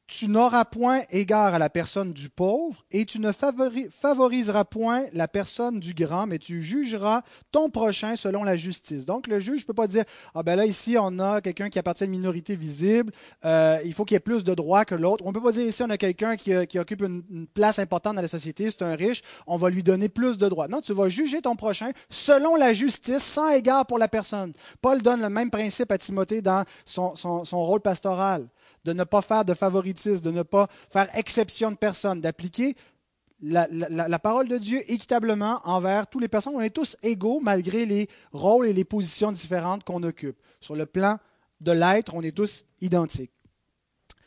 [0.10, 5.28] tu n'auras point égard à la personne du pauvre et tu ne favoriseras point la
[5.28, 9.06] personne du grand, mais tu jugeras ton prochain selon la justice.
[9.06, 11.78] Donc le juge ne peut pas dire ah ben là ici on a quelqu'un qui
[11.78, 13.14] appartient à une minorité visible,
[13.46, 15.24] euh, il faut qu'il y ait plus de droits que l'autre.
[15.26, 18.16] On ne peut pas dire ici on a quelqu'un qui, euh, occupe une, place importante
[18.16, 20.68] dans la société, c'est un riche, on va lui donner plus de droits.
[20.68, 24.54] Non, tu vas juger ton prochain selon la justice, sans égard pour la personne.
[24.82, 27.14] Paul donne le même principe à Timothée dans son
[27.52, 28.48] rôle pastoral
[28.86, 32.76] de ne pas faire de favoritisme, de ne pas faire exception de personne, d'appliquer
[33.42, 36.56] la, parole de Dieu équitablement envers toutes les personnes.
[36.56, 40.38] On est tous égaux malgré les rôles et les positions différentes qu'on occupe.
[40.60, 41.20] Sur le plan
[41.62, 43.32] de l'être, on est tous identiques.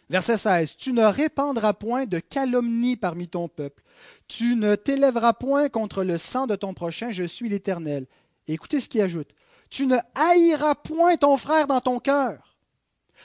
[0.08, 0.76] Verset 16.
[0.76, 3.82] Tu ne répandras point de calomnie parmi ton peuple.
[4.28, 7.10] Tu ne t'élèveras point contre le sang de ton prochain.
[7.10, 8.06] Je suis l'Éternel.
[8.46, 9.30] écoutez ce qu'il ajoute.
[9.70, 12.51] Tu ne haïras point ton frère dans ton cœur.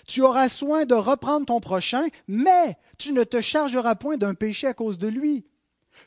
[0.05, 4.67] Tu auras soin de reprendre ton prochain, mais tu ne te chargeras point d'un péché
[4.67, 5.45] à cause de lui.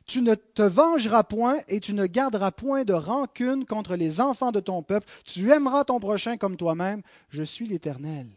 [0.07, 4.53] Tu ne te vengeras point et tu ne garderas point de rancune contre les enfants
[4.53, 5.09] de ton peuple.
[5.25, 7.03] Tu aimeras ton prochain comme toi-même.
[7.29, 8.29] Je suis l'Éternel.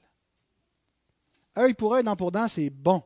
[1.58, 3.04] Œil pour œil, dent pour dent, c'est bon.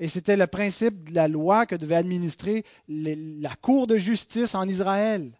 [0.00, 4.66] Et c'était le principe de la loi que devait administrer la cour de justice en
[4.68, 5.32] Israël.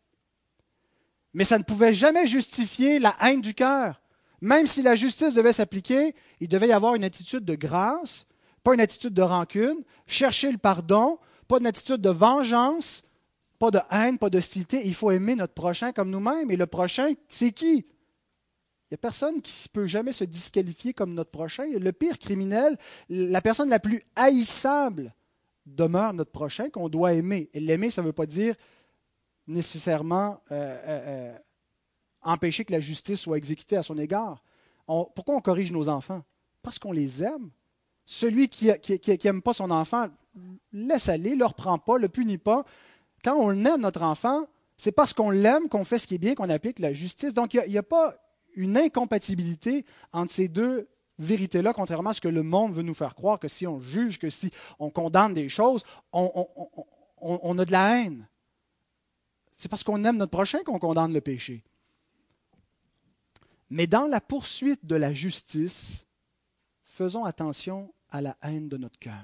[1.34, 4.00] Mais ça ne pouvait jamais justifier la haine du cœur.
[4.40, 8.26] Même si la justice devait s'appliquer, il devait y avoir une attitude de grâce,
[8.62, 13.02] pas une attitude de rancune, chercher le pardon, pas une attitude de vengeance,
[13.58, 14.82] pas de haine, pas d'hostilité.
[14.84, 16.50] Il faut aimer notre prochain comme nous-mêmes.
[16.50, 17.86] Et le prochain, c'est qui?
[18.90, 21.64] Il n'y a personne qui ne peut jamais se disqualifier comme notre prochain.
[21.78, 22.78] Le pire criminel,
[23.10, 25.14] la personne la plus haïssable
[25.66, 27.50] demeure notre prochain qu'on doit aimer.
[27.52, 28.54] Et l'aimer, ça ne veut pas dire
[29.46, 31.38] nécessairement euh, euh, euh,
[32.28, 34.42] empêcher que la justice soit exécutée à son égard.
[34.86, 36.22] pourquoi on corrige nos enfants?
[36.62, 37.50] Parce qu'on les aime.
[38.04, 38.70] Celui qui
[39.24, 40.08] n'aime pas son enfant,
[40.72, 42.64] laisse aller, ne le reprend pas, le punit pas.
[43.24, 46.34] Quand on aime notre enfant, c'est parce qu'on l'aime qu'on fait ce qui est bien,
[46.34, 47.34] qu'on applique la justice.
[47.34, 48.14] Donc il n'y a, pas
[48.54, 50.88] une incompatibilité entre ces deux
[51.18, 54.18] vérités-là, contrairement à ce que le monde veut nous faire croire, que si on juge,
[54.18, 58.28] que si on condamne des choses, on a de la haine.
[59.56, 61.64] C'est parce qu'on aime notre prochain qu'on condamne le péché.
[63.70, 66.06] Mais dans la poursuite de la justice,
[66.84, 69.14] faisons attention à la haine de notre cœur.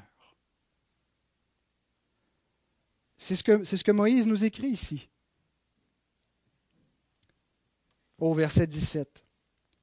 [3.17, 5.09] C'est ce, que, Moïse nous écrit ici.
[8.19, 9.25] Au verset 17.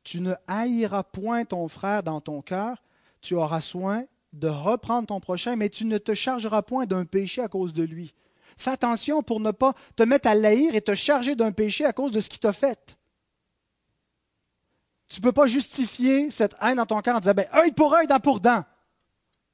[0.04, 2.84] Tu ne haïras point ton frère dans ton cœur,
[3.22, 7.42] tu auras soin de reprendre ton prochain, mais tu ne te chargeras point d'un péché
[7.42, 8.14] à cause de lui.
[8.58, 11.94] Fais attention pour ne pas te mettre à l'haïr et te charger d'un péché à
[11.94, 12.98] cause de ce qu'il t'a fait.
[15.12, 17.94] Tu ne peux pas justifier cette haine dans ton cœur en disant ben, œil pour
[17.94, 18.64] œil, dent pour dent.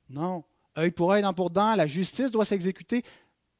[0.08, 0.44] Non,
[0.78, 3.04] œil pour œil, dent pour dent, la justice doit s'exécuter,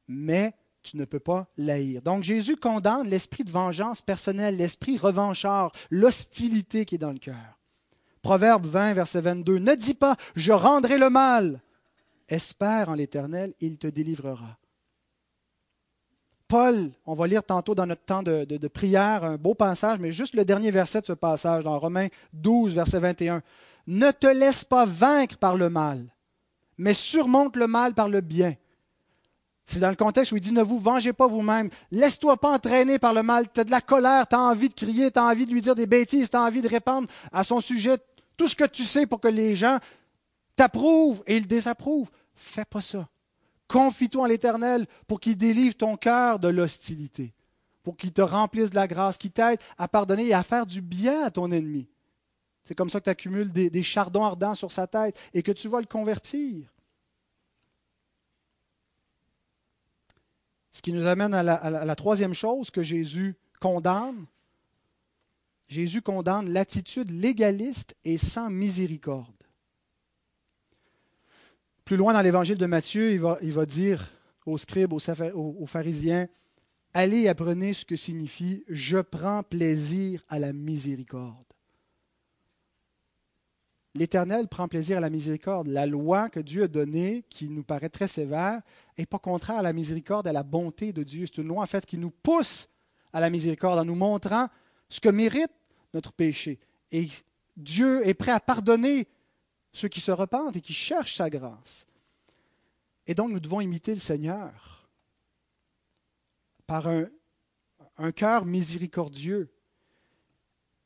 [0.06, 2.00] mais tu ne peux pas l'haïr.
[2.00, 7.58] Donc Jésus condamne l'esprit de vengeance personnelle, l'esprit revanchard, l'hostilité qui est dans le cœur.
[8.22, 9.58] Proverbe 20, verset 22.
[9.58, 11.60] Ne dis pas je rendrai le mal.
[12.28, 14.56] Espère en l'Éternel, il te délivrera.
[16.48, 20.34] Paul, on va lire tantôt dans notre temps de, prière un beau passage, mais juste
[20.34, 23.42] le dernier verset de ce passage, dans Romains 12, verset 21.
[23.86, 26.02] Ne te laisse pas vaincre par le mal,
[26.78, 28.54] mais surmonte le mal par le bien.
[29.66, 32.98] C'est dans le contexte où il dit ne vous vengez pas vous-même, laisse-toi pas entraîner
[32.98, 35.24] par le mal, tu as de la colère, tu as envie de crier, tu as
[35.24, 37.98] envie de lui dire des bêtises, tu as envie de répandre à son sujet
[38.38, 39.78] tout ce que tu sais pour que les gens
[40.56, 42.08] t'approuvent et ils désapprouvent.
[42.34, 43.06] Fais pas ça.
[43.68, 47.34] Confie-toi en l'Éternel pour qu'il délivre ton cœur de l'hostilité,
[47.82, 50.80] pour qu'il te remplisse de la grâce, qu'il t'aide à pardonner et à faire du
[50.80, 51.86] bien à ton ennemi.
[52.64, 55.68] C'est comme ça que tu accumules des, chardons ardents sur sa tête et que tu
[55.68, 56.68] vas le convertir.
[60.72, 64.26] Ce qui nous amène à la, à la troisième chose que Jésus condamne.
[65.66, 69.37] Jésus condamne l'attitude légaliste et sans miséricorde.
[71.88, 73.18] Plus loin dans l'évangile de Matthieu, il
[73.50, 74.12] va, dire
[74.44, 76.28] aux scribes, aux pharisiens,
[76.92, 81.46] allez et apprenez ce que signifie je prends plaisir à la miséricorde.
[83.94, 85.68] L'Éternel prend plaisir à la miséricorde.
[85.68, 88.60] La loi que Dieu a donnée, qui nous paraît très sévère,
[88.98, 91.24] n'est pas contraire à la miséricorde, à la bonté de Dieu.
[91.24, 92.68] C'est une loi en fait qui nous pousse
[93.14, 94.48] à la miséricorde en nous montrant
[94.90, 95.52] ce que mérite
[95.94, 96.58] notre péché.
[96.92, 97.08] Et
[97.56, 99.08] Dieu est prêt à pardonner
[99.78, 101.86] ceux qui se repentent et qui cherchent sa grâce.
[103.06, 104.88] Et donc nous devons imiter le Seigneur
[106.66, 109.50] par un, cœur miséricordieux.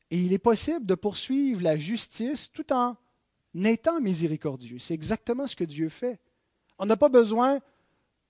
[0.09, 2.95] Et il est possible de poursuivre la justice tout en
[3.55, 4.79] étant miséricordieux.
[4.79, 6.19] C'est exactement ce que Dieu fait.
[6.79, 7.59] On n'a pas besoin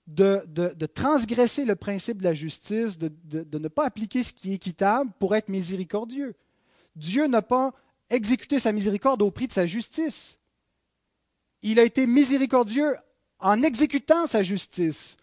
[0.06, 5.12] de, transgresser le principe de la justice, de, ne pas appliquer ce qui est équitable
[5.18, 6.34] pour être miséricordieux.
[6.96, 7.72] Dieu n'a pas
[8.10, 10.38] exécuté sa miséricorde au prix de sa justice.
[11.64, 12.94] Il a été miséricordieux
[13.40, 15.16] en exécutant sa justice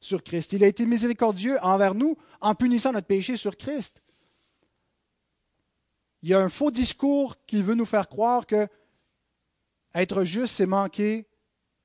[0.00, 0.54] sur Christ.
[0.54, 4.02] Il a été miséricordieux envers nous en punissant notre péché sur Christ.
[6.22, 8.66] Il y a un faux discours qui veut nous faire croire que
[9.94, 11.26] être juste, c'est manquer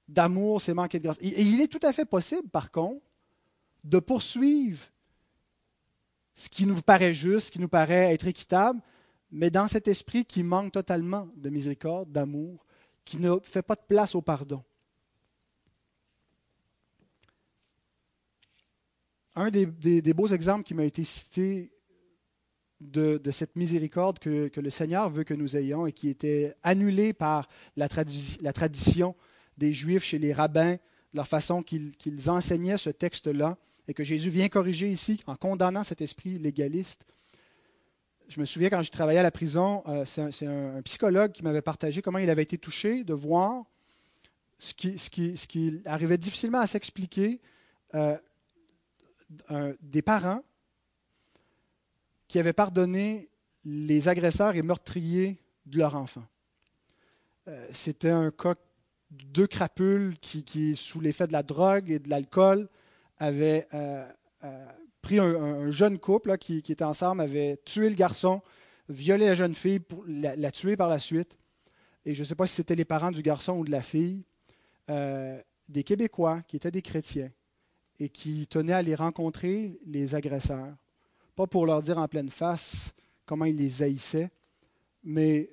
[0.07, 1.17] d'amour, c'est manquer de grâce.
[1.19, 3.05] Et il est tout à fait possible, par contre,
[3.83, 4.87] de poursuivre
[6.33, 8.79] ce qui nous paraît juste, ce qui nous paraît être équitable,
[9.31, 12.65] mais dans cet esprit qui manque totalement de miséricorde, d'amour,
[13.07, 14.61] qui ne fait pas de place au pardon.
[19.33, 21.71] Un des, beaux exemples qui m'a été cité
[22.81, 27.47] de, cette miséricorde que, le Seigneur veut que nous ayons et qui était annulée par
[27.77, 27.87] la,
[28.41, 29.15] la tradition
[29.57, 30.75] des Juifs chez les rabbins,
[31.13, 36.01] leur façon qu'ils enseignaient ce texte-là, et que Jésus vient corriger ici en condamnant cet
[36.01, 37.05] esprit légaliste.
[38.27, 41.61] Je me souviens quand je travaillais à la prison, euh, c'est un, psychologue qui m'avait
[41.61, 43.63] partagé comment il avait été touché de voir
[44.57, 47.39] ce qui, qui, qui arrivait difficilement à s'expliquer
[47.95, 48.17] euh,
[49.81, 50.41] des parents
[52.27, 53.29] qui avaient pardonné
[53.63, 56.25] les agresseurs et meurtriers de leur enfant.
[57.47, 58.55] Euh, c'était un cas
[59.09, 62.67] deux crapules qui, sous l'effet de la drogue et de l'alcool,
[63.19, 63.67] avaient
[65.07, 68.41] pris un, jeune couple qui, était ensemble, avait tué le garçon,
[68.89, 71.37] violé la jeune fille, pour la, tuer par la suite.
[72.05, 74.25] Et je ne sais pas si c'était les parents du garçon ou de la fille,
[74.89, 77.31] euh, des Québécois qui étaient des chrétiens
[78.01, 80.75] et qui tenaient à les rencontrer, les agresseurs.
[81.37, 82.93] Pas pour leur dire en pleine face
[83.25, 84.29] comment ils les haïssaient,
[85.05, 85.49] mais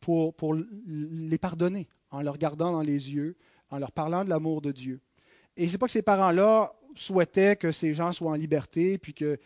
[0.00, 3.36] pour, pour les pardonner en leur regardant dans les yeux,
[3.70, 5.00] en leur parlant de l'amour de Dieu.
[5.56, 9.38] Et c'est pas que ces parents-là souhaitaient que ces gens soient en liberté, puis que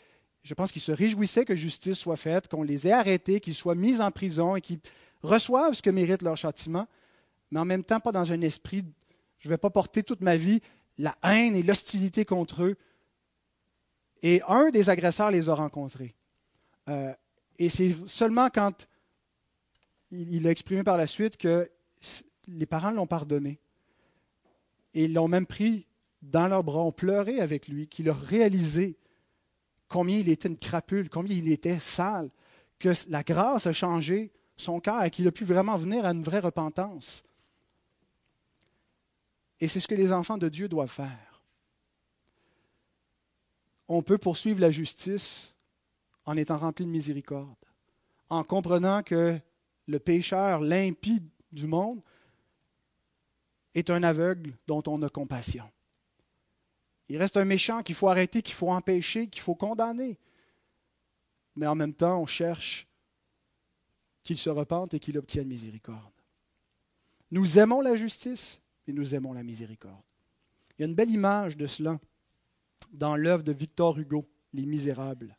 [0.42, 3.74] je pense qu'ils se réjouissaient que justice soit faite, qu'on les ait arrêtés, qu'ils soient
[3.74, 4.80] mis en prison et qu'ils
[5.22, 6.86] reçoivent ce que mérite leur châtiment,
[7.50, 8.84] mais en même temps pas dans un esprit,
[9.38, 10.60] je ne vais pas porter toute ma vie
[10.98, 12.76] la haine et l'hostilité contre eux.
[14.22, 16.14] Et un des agresseurs les a rencontrés.
[16.88, 17.12] Euh,
[17.58, 18.88] et c'est seulement quand
[20.10, 21.70] il a exprimé par la suite que
[22.48, 23.58] les parents l'ont pardonné.
[24.94, 25.86] Et ils l'ont même pris
[26.30, 28.96] dans leurs bras, ont pleuré avec lui, qu'il a réalisé
[29.88, 32.30] combien il était une crapule, combien il était sale,
[32.78, 36.22] que la grâce a changé son cœur et qu'il a pu vraiment venir à une
[36.22, 37.22] vraie repentance.
[39.60, 41.42] Et c'est ce que les enfants de Dieu doivent faire.
[43.88, 45.54] On peut poursuivre la justice
[46.24, 47.54] en étant rempli de miséricorde,
[48.28, 49.38] en comprenant que
[49.86, 52.02] le pécheur, l'impie du monde,
[53.74, 55.70] est un aveugle dont on a compassion.
[57.08, 60.18] Il reste un méchant qu'il faut arrêter, qu'il faut empêcher, qu'il faut condamner.
[61.54, 62.86] Mais en même temps, on cherche
[64.22, 66.12] qu'il se repente et qu'il obtienne miséricorde.
[67.30, 70.02] Nous aimons la justice et nous aimons la miséricorde.
[70.78, 71.98] Il y a une belle image de cela
[72.92, 75.36] dans l'œuvre de Victor Hugo, Les Misérables.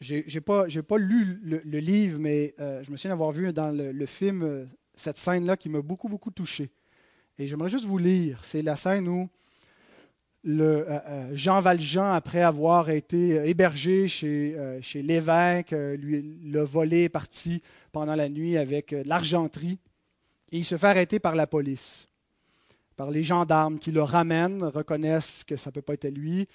[0.00, 0.40] Je n'ai
[0.82, 4.42] pas, lu le, livre, mais euh, je me souviens d'avoir vu dans le, le film
[4.42, 6.70] euh, cette scène-là qui m'a beaucoup, beaucoup touché.
[7.38, 8.44] Et j'aimerais juste vous lire.
[8.44, 9.30] C'est la scène où
[10.46, 14.56] euh, euh, Jean Valjean, après avoir été euh, hébergé chez,
[14.96, 19.78] l'évêque, lui, le volé est parti pendant la nuit avec l'argenterie.
[20.52, 22.08] Et il se fait arrêter par la police,
[22.96, 26.46] par les gendarmes qui le ramènent, reconnaissent que ça ne peut pas être lui,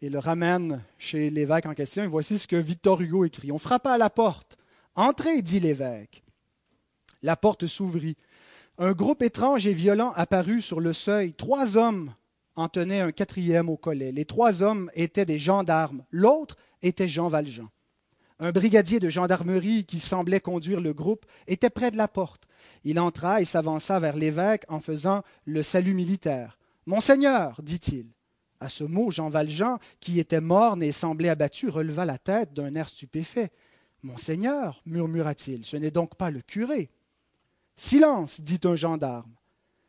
[0.00, 2.04] et le ramènent chez l'évêque en question.
[2.04, 3.52] Et voici ce que Victor Hugo écrit.
[3.52, 4.56] On frappa à la porte.
[4.94, 6.22] Entrez, dit l'évêque.
[7.22, 8.16] La porte s'ouvrit.
[8.78, 11.34] Un groupe étrange et violent apparut sur le seuil.
[11.34, 12.12] Trois hommes
[12.56, 14.12] en tenaient un quatrième au collet.
[14.12, 16.04] Les trois hommes étaient des gendarmes.
[16.10, 17.68] L'autre était Jean Valjean.
[18.38, 22.48] Un brigadier de gendarmerie qui semblait conduire le groupe était près de la porte.
[22.84, 26.58] Il entra et s'avança vers l'évêque en faisant le salut militaire.
[26.86, 28.06] Monseigneur, dit-il.
[28.58, 32.74] À ce mot, Jean Valjean, qui était morne et semblait abattu, releva la tête d'un
[32.74, 33.50] air stupéfait.
[34.02, 36.90] Monseigneur, murmura-t-il, ce n'est donc pas le curé.
[37.76, 39.32] Silence, dit un gendarme.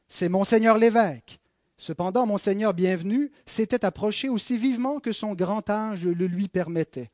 [0.07, 1.39] C'est monseigneur l'évêque.
[1.83, 7.11] Cependant, monseigneur bienvenu s'était approché aussi vivement que son grand âge le lui permettait.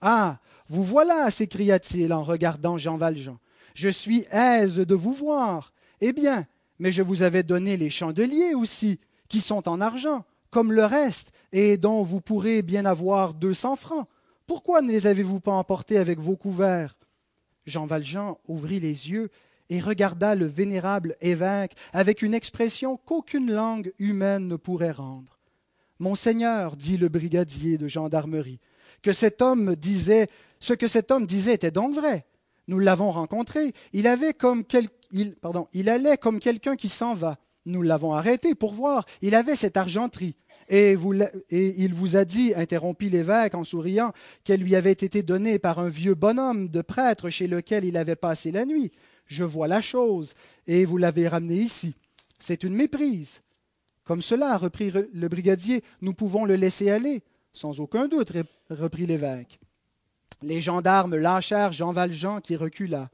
[0.00, 0.40] Ah.
[0.66, 3.38] Vous voilà, s'écria-t-il en regardant Jean Valjean.
[3.72, 5.72] Je suis aise de vous voir.
[6.00, 6.44] Eh bien,
[6.80, 8.98] mais je vous avais donné les chandeliers aussi,
[9.28, 13.76] qui sont en argent, comme le reste, et dont vous pourrez bien avoir deux cents
[13.76, 14.08] francs.
[14.48, 16.96] Pourquoi ne les avez-vous pas emportés avec vos couverts?
[17.64, 19.30] Jean Valjean ouvrit les yeux
[19.70, 25.38] et regarda le vénérable évêque avec une expression qu'aucune langue humaine ne pourrait rendre.
[26.00, 28.58] Monseigneur, dit le brigadier de gendarmerie,
[29.02, 32.26] que cet homme disait, ce que cet homme disait était donc vrai.
[32.68, 33.72] Nous l'avons rencontré.
[33.92, 34.64] Il avait comme
[35.40, 37.38] pardon, il allait comme quelqu'un qui s'en va.
[37.66, 39.06] Nous l'avons arrêté pour voir.
[39.22, 40.36] Il avait cette argenterie.
[40.68, 41.14] Et, vous,
[41.50, 44.12] et, il vous a dit, interrompit l'évêque en souriant,
[44.44, 48.16] qu'elle lui avait été donnée par un vieux bonhomme de prêtre chez lequel il avait
[48.16, 48.92] passé la nuit
[49.30, 50.34] je vois la chose,
[50.66, 51.94] et vous l'avez ramené ici.
[52.38, 53.42] C'est une méprise.
[54.04, 57.22] Comme cela, reprit le brigadier, nous pouvons le laisser aller.
[57.52, 58.32] Sans aucun doute,
[58.68, 59.60] reprit l'évêque.
[60.42, 63.08] Les gendarmes lâchèrent Jean Valjean qui recula.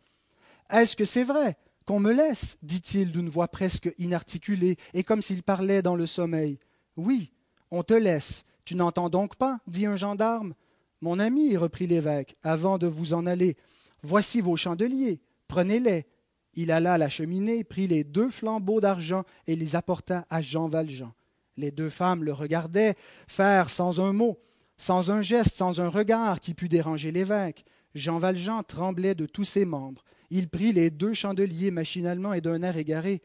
[0.70, 5.42] Est-ce que c'est vrai qu'on me laisse dit-il d'une voix presque inarticulée et comme s'il
[5.42, 6.58] parlait dans le sommeil.
[6.96, 7.30] Oui,
[7.70, 8.44] on te laisse.
[8.64, 10.54] Tu n'entends donc pas dit un gendarme.
[11.00, 13.56] Mon ami, reprit l'évêque, avant de vous en aller,
[14.02, 15.20] voici vos chandeliers.
[15.48, 16.06] Prenez-les.
[16.54, 20.68] Il alla à la cheminée, prit les deux flambeaux d'argent et les apporta à Jean
[20.68, 21.12] Valjean.
[21.58, 22.94] Les deux femmes le regardaient
[23.26, 24.38] faire sans un mot,
[24.78, 27.64] sans un geste, sans un regard qui pût déranger l'évêque.
[27.94, 30.02] Jean Valjean tremblait de tous ses membres.
[30.30, 33.22] Il prit les deux chandeliers machinalement et d'un air égaré.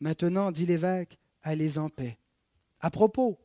[0.00, 2.18] Maintenant, dit l'évêque, allez en paix.
[2.80, 3.38] À propos,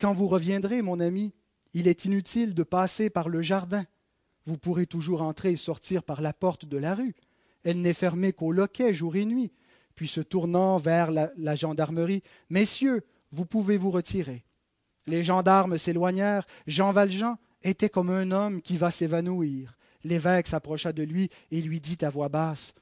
[0.00, 1.34] quand vous reviendrez, mon ami,
[1.74, 3.84] il est inutile de passer par le jardin.
[4.44, 7.14] Vous pourrez toujours entrer et sortir par la porte de la rue.
[7.64, 9.52] Elle n'est fermée qu'au loquet jour et nuit.
[9.94, 14.44] Puis se tournant vers la, gendarmerie, Messieurs, vous pouvez vous retirer.
[15.06, 16.46] Les gendarmes s'éloignèrent.
[16.66, 19.76] Jean Valjean était comme un homme qui va s'évanouir.
[20.04, 22.74] L'évêque s'approcha de lui et lui dit à voix basse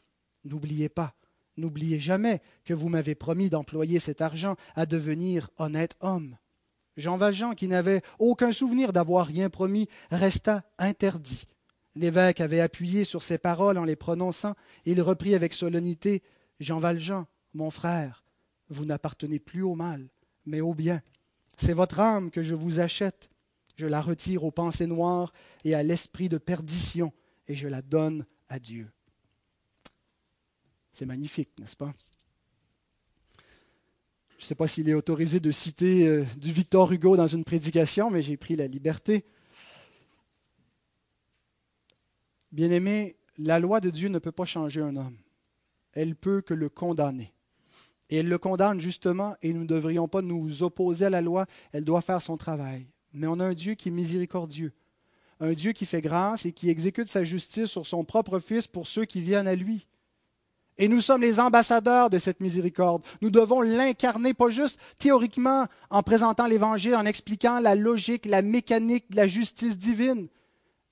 [0.44, 1.14] N'oubliez pas,
[1.56, 6.36] n'oubliez jamais que vous m'avez promis d'employer cet argent à devenir honnête homme.
[6.96, 11.46] Jean Valjean, qui n'avait aucun souvenir d'avoir rien promis, resta interdit.
[12.00, 14.54] L'évêque avait appuyé sur ces paroles en les prononçant,
[14.86, 16.22] et il reprit avec solennité
[16.58, 18.24] Jean Valjean, mon frère,
[18.70, 20.08] vous n'appartenez plus au mal,
[20.46, 21.02] mais au bien.
[21.58, 23.28] C'est votre âme que je vous achète.
[23.76, 27.12] Je la retire aux pensées noires et à l'esprit de perdition,
[27.48, 28.90] et je la donne à Dieu.
[30.92, 31.92] C'est magnifique, n'est-ce pas?
[34.38, 37.44] Je ne sais pas s'il est autorisé de citer euh, du Victor Hugo dans une
[37.44, 39.26] prédication, mais j'ai pris la liberté.
[42.52, 45.16] Bien-aimé, la loi de Dieu ne peut pas changer un homme.
[45.92, 47.32] Elle peut que le condamner.
[48.08, 51.46] Et elle le condamne justement, et nous ne devrions pas nous opposer à la loi,
[51.72, 52.86] elle doit faire son travail.
[53.12, 54.72] Mais on a un Dieu qui est miséricordieux,
[55.38, 58.88] un Dieu qui fait grâce et qui exécute sa justice sur son propre Fils pour
[58.88, 59.86] ceux qui viennent à lui.
[60.76, 63.04] Et nous sommes les ambassadeurs de cette miséricorde.
[63.20, 69.10] Nous devons l'incarner, pas juste théoriquement en présentant l'Évangile, en expliquant la logique, la mécanique
[69.10, 70.28] de la justice divine,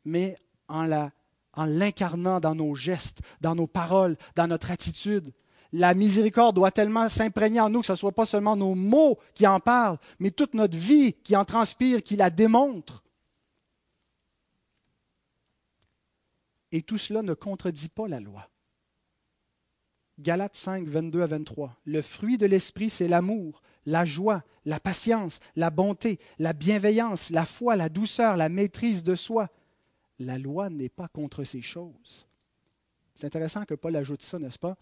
[0.04, 0.36] mais
[0.68, 1.10] en la
[1.58, 5.32] en l'incarnant dans nos gestes, dans nos paroles, dans notre attitude.
[5.72, 9.18] La miséricorde doit tellement s'imprégner en nous que ce ne soit pas seulement nos mots
[9.34, 13.02] qui en parlent, mais toute notre vie qui en transpire, qui la démontre.
[16.70, 18.46] Et tout cela ne contredit pas la loi.
[20.18, 21.76] Galates 5, 22 à 23.
[21.84, 27.44] Le fruit de l'esprit, c'est l'amour, la joie, la patience, la bonté, la bienveillance, la
[27.44, 29.48] foi, la douceur, la maîtrise de soi
[30.18, 32.26] la loi n'est pas contre ces choses.
[33.14, 34.76] C'est intéressant que Paul ajoute ça, n'est-ce pas?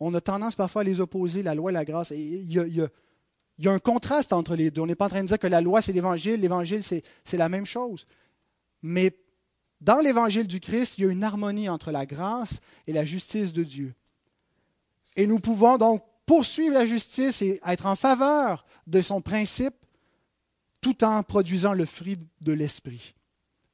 [0.00, 2.10] On a tendance parfois à les opposer, la loi et la grâce.
[2.10, 4.80] il, y a, un contraste entre les deux.
[4.80, 7.36] On n'est pas en train de dire que la loi, c'est l'évangile, l'évangile, c'est, c'est
[7.36, 8.06] la même chose.
[8.82, 9.16] Mais
[9.80, 13.52] dans l'évangile du Christ, il y a une harmonie entre la grâce et la justice
[13.52, 13.94] de Dieu.
[15.16, 19.74] Et nous pouvons donc poursuivre la justice et être en faveur de son principe
[20.80, 23.14] tout en produisant le fruit de l'esprit.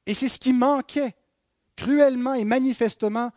[0.09, 1.13] Et c'est ce qui manquait
[1.75, 3.31] cruellement et manifestement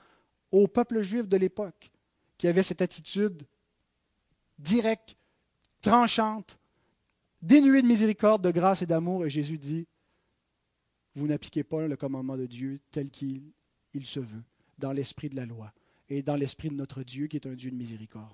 [0.51, 1.91] au peuple juif de l'époque,
[2.39, 3.47] qui avait cette attitude
[4.59, 5.19] directe,
[5.83, 6.59] tranchante,
[7.43, 9.27] dénuée de miséricorde, de grâce et d'amour.
[9.27, 9.87] Et Jésus dit,
[11.15, 13.53] vous n'appliquez pas le commandement de Dieu tel qu'il
[13.93, 14.43] il se veut,
[14.79, 15.75] dans l'esprit de la loi
[16.09, 18.33] et dans l'esprit de notre Dieu qui est un Dieu de miséricorde.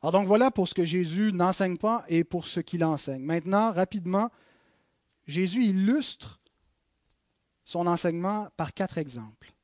[0.00, 3.22] Alors donc voilà pour ce que Jésus n'enseigne pas et pour ce qu'il enseigne.
[3.22, 4.30] Maintenant, rapidement,
[5.28, 6.40] Jésus illustre
[7.64, 9.54] son enseignement par quatre exemples.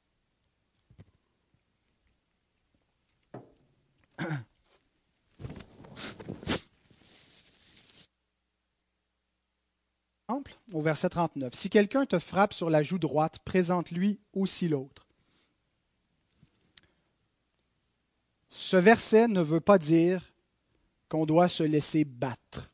[10.72, 11.54] Au verset 39.
[11.54, 15.06] Si quelqu'un te frappe sur la joue droite, présente-lui aussi l'autre.
[18.50, 20.32] Ce verset ne veut pas dire
[21.08, 22.73] qu'on doit se laisser battre.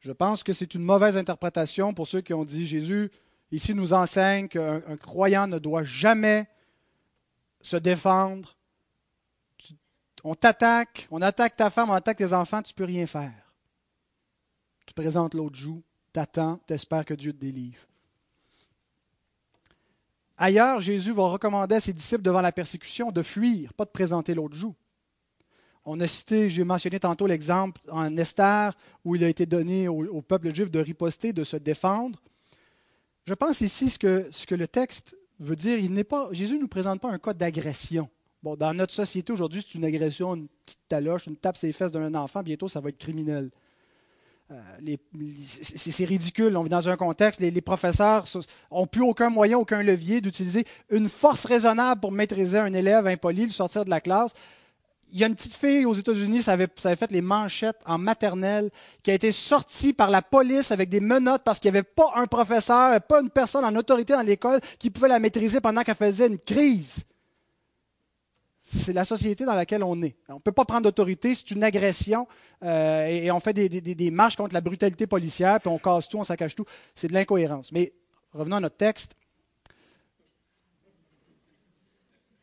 [0.00, 3.10] Je pense que c'est une mauvaise interprétation pour ceux qui ont dit Jésus
[3.52, 6.48] ici nous enseigne qu'un croyant ne doit jamais
[7.60, 8.56] se défendre.
[10.24, 13.54] On t'attaque, on attaque ta femme, on attaque tes enfants, tu ne peux rien faire.
[14.86, 15.82] Tu présentes l'autre joue,
[16.12, 17.80] t'attends, t'espères que Dieu te délivre.
[20.36, 24.34] Ailleurs, Jésus va recommander à ses disciples devant la persécution de fuir, pas de présenter
[24.34, 24.74] l'autre joue.
[25.84, 30.20] On a cité, j'ai mentionné tantôt l'exemple en Esther où il a été donné au,
[30.20, 32.20] peuple juif de riposter, de se défendre.
[33.24, 35.78] Je pense ici ce que, ce que le texte veut dire.
[35.78, 38.08] Il n'est pas, Jésus ne nous présente pas un cas d'agression.
[38.42, 41.92] Bon, dans notre société aujourd'hui, c'est une agression, une petite taloche, une tape ses fesses
[41.92, 43.50] d'un enfant, bientôt ça va être criminel.
[44.50, 44.96] Euh,
[45.44, 46.56] c'est ridicule.
[46.56, 48.24] On vit dans un contexte, les, les professeurs
[48.70, 53.46] n'ont plus aucun moyen, aucun levier d'utiliser une force raisonnable pour maîtriser un élève impoli,
[53.46, 54.32] le sortir de la classe.
[55.12, 58.70] Il y a une petite fille aux États-Unis, ça avait, fait les manchettes en maternelle,
[59.02, 62.10] qui a été sortie par la police avec des menottes parce qu'il n'y avait pas
[62.14, 65.96] un professeur, pas une personne en autorité dans l'école qui pouvait la maîtriser pendant qu'elle
[65.96, 67.04] faisait une crise
[68.72, 70.16] c'est la société dans laquelle on est.
[70.28, 72.28] On ne peut pas prendre d'autorité, c'est une agression,
[72.62, 76.24] euh, et, on fait des, marches contre la brutalité policière, puis on casse tout, on
[76.24, 76.64] saccage tout.
[76.94, 77.72] C'est de l'incohérence.
[77.72, 77.92] Mais
[78.32, 79.16] revenons à notre texte.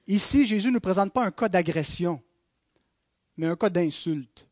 [0.08, 2.22] Ici, Jésus ne présente pas un cas d'agression,
[3.38, 4.48] mais un cas d'insulte.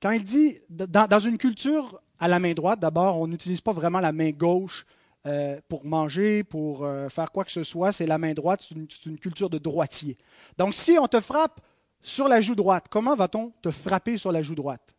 [0.00, 4.00] Quand il dit, dans une culture à la main droite, d'abord, on n'utilise pas vraiment
[4.00, 4.86] la main gauche
[5.26, 9.06] euh, pour manger, pour euh, faire quoi que ce soit, c'est la main droite, c'est
[9.06, 10.16] une, culture de droitier.
[10.56, 11.60] Donc si on te frappe
[12.00, 14.94] sur la joue droite, comment va-t-on te frapper sur la joue droite?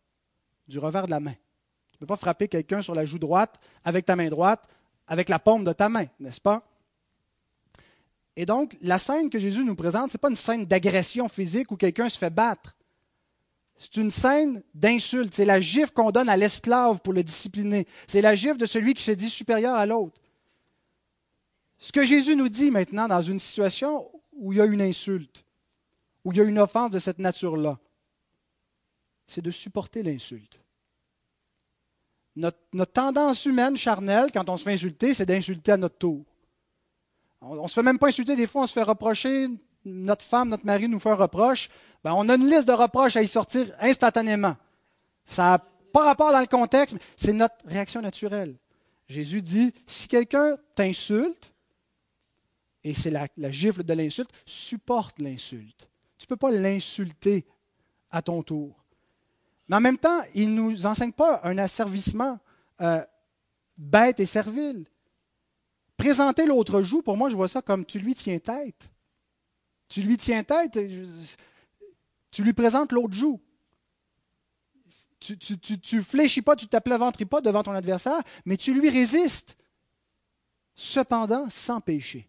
[0.68, 1.32] Du revers de la main.
[1.32, 4.68] Tu ne peux pas frapper quelqu'un sur la joue droite avec ta main droite,
[5.08, 6.62] avec la paume de ta main, n'est-ce pas?
[8.36, 11.70] Et donc, la scène que Jésus nous présente, ce n'est pas une scène d'agression physique
[11.70, 12.76] où quelqu'un se fait battre.
[13.76, 15.34] C'est une scène d'insulte.
[15.34, 17.86] C'est la gifle qu'on donne à l'esclave pour le discipliner.
[18.06, 20.20] C'est la gifle de celui qui se dit supérieur à l'autre.
[21.78, 25.44] Ce que Jésus nous dit maintenant dans une situation où il y a une insulte,
[26.24, 27.78] où il y a une offense de cette nature-là,
[29.26, 30.60] c'est de supporter l'insulte.
[32.36, 36.24] Notre, tendance humaine charnelle, quand on se fait insulter, c'est d'insulter à notre tour.
[37.42, 39.48] On ne se fait même pas insulter, des fois on se fait reprocher,
[39.84, 41.68] notre femme, notre mari nous fait un reproche,
[42.04, 44.56] ben, on a une liste de reproches à y sortir instantanément.
[45.24, 45.58] Ça n'a
[45.92, 48.56] pas rapport dans le contexte, mais c'est notre réaction naturelle.
[49.08, 51.52] Jésus dit, si quelqu'un t'insulte,
[52.84, 55.88] et c'est la, gifle de l'insulte, supporte l'insulte.
[56.18, 57.44] Tu ne peux pas l'insulter
[58.10, 58.84] à ton tour.
[59.68, 62.38] Mais en même temps, il ne nous enseigne pas un asservissement
[62.80, 63.02] euh,
[63.76, 64.86] bête et servile.
[66.02, 68.90] Présenter l'autre joue, pour moi, je vois ça comme tu lui tiens tête.
[69.86, 70.76] Tu lui tiens tête,
[72.32, 73.40] tu lui présentes l'autre joue.
[75.20, 79.56] Tu, tu, fléchis pas, tu t'applaventis pas devant ton adversaire, mais tu lui résistes.
[80.74, 82.28] Cependant, sans péché.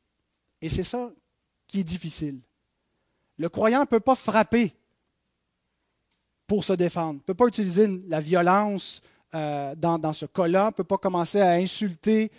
[0.62, 1.10] Et c'est ça
[1.66, 2.42] qui est difficile.
[3.38, 4.72] Le croyant ne peut pas frapper
[6.46, 9.02] pour se défendre, ne peut pas utiliser la violence
[9.34, 12.32] euh, dans, dans, ce cas-là, ne peut pas commencer à insulter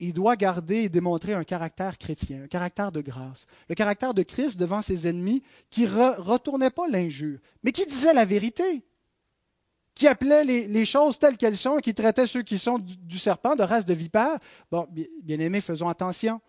[0.00, 4.22] il doit garder et démontrer un caractère chrétien, un caractère de grâce, le caractère de
[4.22, 8.84] Christ devant ses ennemis qui ne retournait pas l'injure, mais qui disait la vérité,
[9.94, 13.56] qui appelait les, choses telles qu'elles sont et qui traitait ceux qui sont du, serpent,
[13.56, 14.38] de race de vipère.
[14.70, 16.40] Bon, bien aimés, faisons attention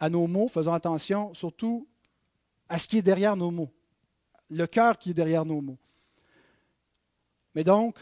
[0.00, 1.86] à nos mots, faisons attention surtout
[2.68, 3.70] à ce qui est derrière nos mots,
[4.48, 5.78] le cœur qui est derrière nos mots.
[7.54, 7.98] Mais donc,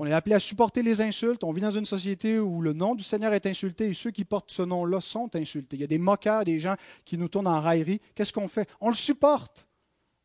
[0.00, 1.44] on est appelé à supporter les insultes.
[1.44, 4.24] On vit dans une société où le nom du Seigneur est insulté et ceux qui
[4.24, 5.76] portent ce nom-là sont insultés.
[5.76, 6.74] Il y a des moqueurs, des gens
[7.04, 8.00] qui nous tournent en raillerie.
[8.14, 8.66] Qu'est-ce qu'on fait?
[8.80, 9.68] On le supporte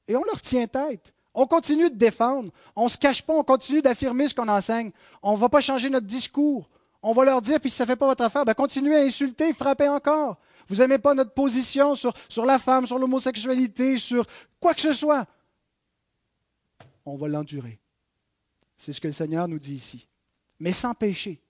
[0.07, 1.13] et on leur tient tête.
[1.33, 2.53] On continue de défendre.
[2.77, 4.91] On ne se cache pas, on continue d'affirmer ce qu'on enseigne.
[5.21, 6.69] On ne va pas changer notre discours.
[7.03, 9.01] On va leur dire, puis si ça ne fait pas votre affaire, ben continuez à
[9.01, 10.37] insulter, frappez encore.
[10.69, 14.25] Vous n'aimez pas notre position sur, sur la femme, sur l'homosexualité, sur
[14.57, 15.25] quoi que ce soit.
[17.05, 17.81] On va l'endurer.
[18.85, 20.07] C'est ce que le Seigneur nous dit ici.
[20.59, 21.41] Mais sans péché,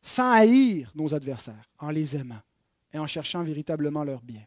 [0.00, 2.40] sans haïr nos adversaires, en les aimant
[2.94, 4.42] et en cherchant véritablement leur bien.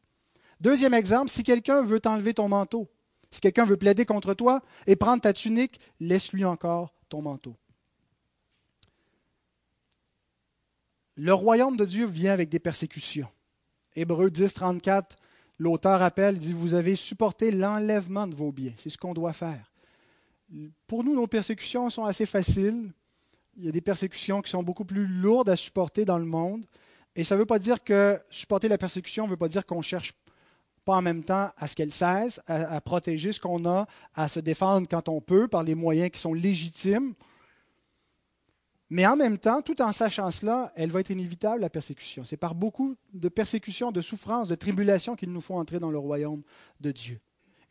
[0.60, 2.90] Deuxième exemple, si quelqu'un veut t'enlever ton manteau,
[3.30, 7.56] Si quelqu'un veut plaider contre toi et prendre ta tunique, laisse-lui encore ton manteau.
[11.16, 13.30] Le royaume de Dieu vient avec des persécutions.
[13.96, 15.16] Hébreu 10, 34,
[15.60, 18.74] l'auteur appelle, dit, vous avez supporté l'enlèvement de vos biens.
[18.78, 19.73] C'est ce qu'on doit faire.
[20.88, 22.92] Pour nous, nos persécutions sont assez faciles.
[23.58, 26.66] Il y a des persécutions qui sont beaucoup plus lourdes à supporter dans le monde.
[27.16, 29.82] Et ça ne veut pas dire que supporter la persécution ne veut pas dire qu'on
[29.82, 30.14] cherche
[30.84, 34.28] pas en même temps à ce qu'elle cesse, à, à protéger ce qu'on a, à
[34.28, 37.14] se défendre quand on peut par les moyens qui sont légitimes.
[38.90, 42.24] Mais en même temps, tout en sachant cela, elle va être inévitable, la persécution.
[42.24, 45.98] C'est par beaucoup de persécutions, de souffrances, de tribulations qu'il nous faut entrer dans le
[45.98, 46.44] royaume
[46.80, 47.20] de Dieu.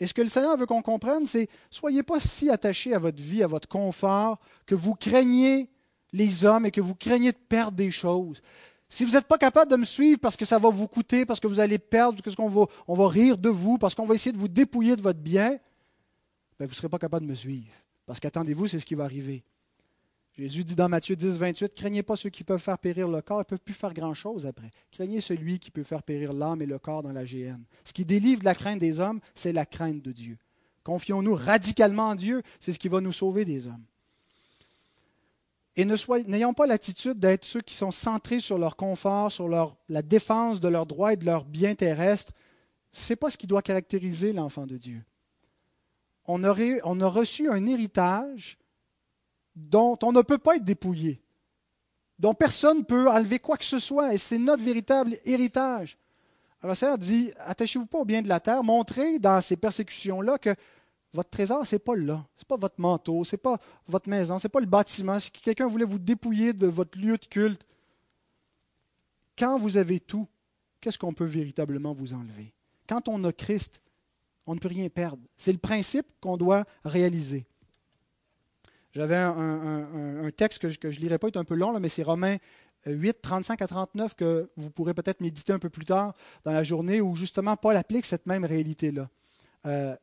[0.03, 3.22] Et ce que le Seigneur veut qu'on comprenne, c'est soyez pas si attachés à votre
[3.22, 5.70] vie, à votre confort, que vous craignez
[6.12, 8.42] les hommes et que vous craignez de perdre des choses.
[8.88, 11.38] Si vous n'êtes pas capable de me suivre parce que ça va vous coûter, parce
[11.38, 14.32] que vous allez perdre, parce qu'on va, va rire de vous, parce qu'on va essayer
[14.32, 15.50] de vous dépouiller de votre bien,
[16.59, 17.70] ben vous ne serez pas capable de me suivre.
[18.05, 19.44] Parce qu'attendez-vous, c'est ce qui va arriver.
[20.34, 23.38] Jésus dit dans Matthieu 10, 28, Craignez pas ceux qui peuvent faire périr le corps,
[23.38, 24.70] ils ne peuvent plus faire grand-chose après.
[24.90, 27.64] Craignez celui qui peut faire périr l'âme et le corps dans la géhenne.
[27.84, 30.38] Ce qui délivre de la crainte des hommes, c'est la crainte de Dieu.
[30.84, 33.84] Confions-nous radicalement en Dieu, c'est ce qui va nous sauver des hommes.
[35.76, 40.60] Et n'ayons pas l'attitude d'être ceux qui sont centrés sur leur confort, sur la défense
[40.60, 42.32] de leurs droits et de leurs biens terrestres.
[42.90, 45.02] Ce n'est pas ce qui doit caractériser l'enfant de Dieu.
[46.26, 48.58] On, aurait, on a reçu un héritage
[49.55, 51.20] dont on ne peut pas être dépouillé,
[52.18, 55.98] dont personne ne peut enlever quoi que ce soit, et c'est notre véritable héritage.
[56.62, 60.38] Alors le Seigneur dit, attachez-vous pas au bien de la terre, montrez dans ces persécutions-là
[60.38, 60.55] que
[61.12, 62.24] votre trésor, ce n'est pas là.
[62.36, 65.18] Ce n'est pas votre manteau, ce n'est pas votre maison, ce n'est pas le bâtiment.
[65.20, 67.66] Si quelqu'un voulait vous dépouiller de votre lieu de culte,
[69.36, 70.26] quand vous avez tout,
[70.80, 72.53] qu'est-ce qu'on peut véritablement vous enlever?
[72.88, 73.80] Quand on a Christ,
[74.46, 75.22] on ne peut rien perdre.
[75.36, 77.46] C'est le principe qu'on doit réaliser.
[78.93, 82.03] J'avais un, texte que je ne lirai pas, il est un peu long, mais c'est
[82.03, 82.36] Romains
[82.86, 86.14] 8, 35 à 39 que vous pourrez peut-être méditer un peu plus tard
[86.45, 89.09] dans la journée, où justement Paul applique cette même réalité-là.
[89.66, 89.97] Euh,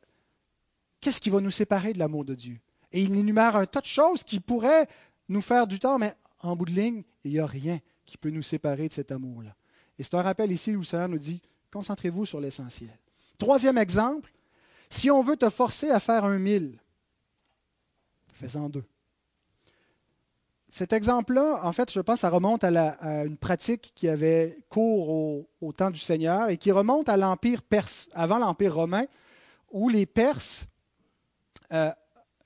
[1.00, 2.58] qu'est-ce qui va nous séparer de l'amour de Dieu?
[2.92, 4.88] Et il énumère un tas de choses qui pourraient
[5.28, 8.30] nous faire du tort, mais en bout de ligne, il n'y a rien qui peut
[8.30, 9.54] nous séparer de cet amour-là.
[9.98, 12.98] Et c'est un rappel ici où le Seigneur nous dit, concentrez-vous sur l'essentiel.
[13.38, 14.32] Troisième exemple,
[14.88, 16.80] si on veut te forcer à faire un mille,
[20.68, 25.10] Cet exemple-là, en fait, je pense, ça remonte à, une pratique qui avait cours
[25.60, 29.04] au, temps du Seigneur et qui remonte à l'Empire perse, avant l'Empire romain,
[29.72, 30.66] où les Perses
[31.72, 31.90] euh,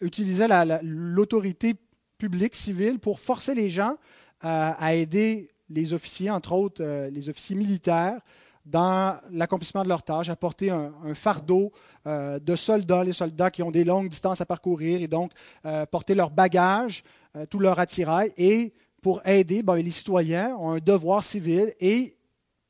[0.01, 0.49] utilisaient
[0.83, 1.75] l'autorité
[2.19, 3.97] publique, civile, pour forcer les gens
[4.41, 8.21] à aider les officiers, entre autres euh, les officiers militaires,
[8.65, 11.73] dans l'accomplissement de leurs tâches, à porter un, fardeau
[12.07, 15.33] euh, de soldats, les soldats qui ont des longues distances à parcourir, et donc
[15.67, 17.05] euh, porter leurs bagages,
[17.37, 22.17] euh, tout leur attirail, et pour aider, les citoyens ont un devoir civil et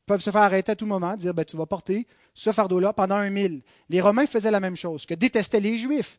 [0.05, 3.14] peuvent se faire arrêter à tout moment, dire ben, tu vas porter ce fardeau-là pendant
[3.14, 3.62] un mille.
[3.88, 6.18] Les Romains faisaient la même chose, que détestaient les Juifs.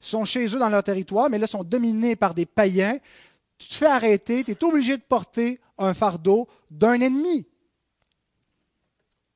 [0.00, 2.98] Ils sont chez eux dans leur territoire, mais là, sont dominés par des païens.
[3.58, 7.46] Tu te fais arrêter, tu es obligé de porter un fardeau d'un ennemi.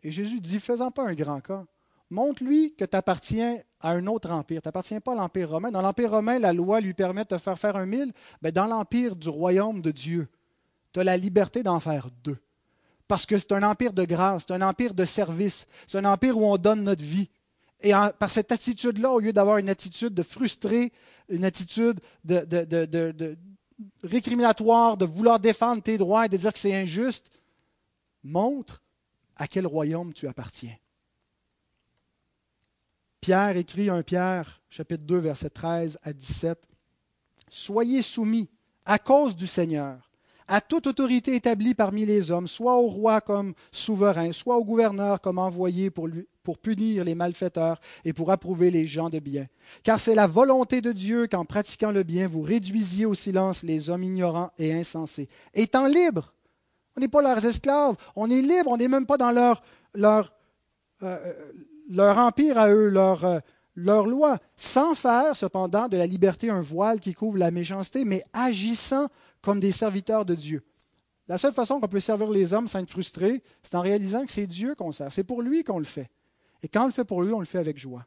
[0.03, 1.64] Et Jésus dit, faisant pas un grand cas.
[2.11, 4.62] Montre-lui que tu appartiens à un autre empire.
[4.62, 5.70] Tu n'appartiens pas à l'Empire romain.
[5.70, 8.12] Dans l'Empire romain, la loi lui permet de te faire faire un mille.
[8.42, 10.28] Mais dans l'Empire du royaume de Dieu,
[10.92, 12.38] tu as la liberté d'en faire deux.
[13.07, 16.36] Parce que c'est un empire de grâce, c'est un empire de service, c'est un empire
[16.36, 17.28] où on donne notre vie.
[17.80, 20.92] Et par cette attitude-là, au lieu d'avoir une attitude de frustré,
[21.28, 23.36] une attitude de, de,
[24.05, 27.30] récriminatoire, de vouloir défendre tes droits et de dire que c'est injuste,
[28.22, 28.82] montre
[29.41, 30.76] à quel royaume tu appartiens.
[33.20, 36.68] Pierre écrit un Pierre, chapitre 2, verset 13 à 17.
[37.49, 38.49] Soyez soumis
[38.84, 40.11] à cause du Seigneur
[40.51, 45.20] à toute autorité établie parmi les hommes, soit au roi comme souverain, soit au gouverneur
[45.20, 46.09] comme envoyé pour,
[46.43, 49.45] pour punir les malfaiteurs et pour approuver les gens de bien.
[49.84, 53.91] Car c'est la volonté de Dieu qu'en pratiquant le bien, vous réduisiez au silence les
[53.91, 55.28] hommes ignorants et insensés.
[55.55, 56.34] Étant libres,
[56.97, 57.97] on n'est pas leurs esclaves.
[58.16, 58.70] On est libre.
[58.70, 59.62] On n'est même pas dans leur,
[61.03, 61.34] euh,
[61.88, 63.38] leur empire à eux, leur, euh,
[63.74, 64.38] leur loi.
[64.57, 69.09] Sans faire, cependant, de la liberté un voile qui couvre la méchanceté, mais agissant
[69.43, 70.62] comme des serviteurs de Dieu.
[71.28, 74.32] La seule façon qu'on peut servir les hommes sans être frustré, c'est en réalisant que
[74.32, 75.12] c'est Dieu qu'on sert.
[75.12, 76.11] C'est pour lui qu'on le fait.
[76.62, 78.05] Et quand on le fait pour lui, on le fait avec joie.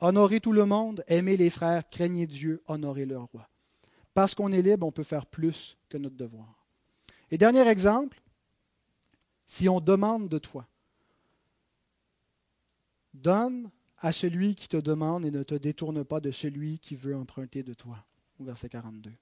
[0.00, 3.48] Honorez tout le monde, aimez les frères, craignez Dieu, honorez le roi.
[4.14, 6.57] Parce qu'on est libre, on peut faire plus que notre devoir.
[7.30, 8.20] Et dernier exemple,
[9.46, 10.66] si on demande de toi,
[13.14, 17.16] donne à celui qui te demande et ne te détourne pas de celui qui veut
[17.16, 17.98] emprunter de toi.
[18.40, 19.12] Verset 42.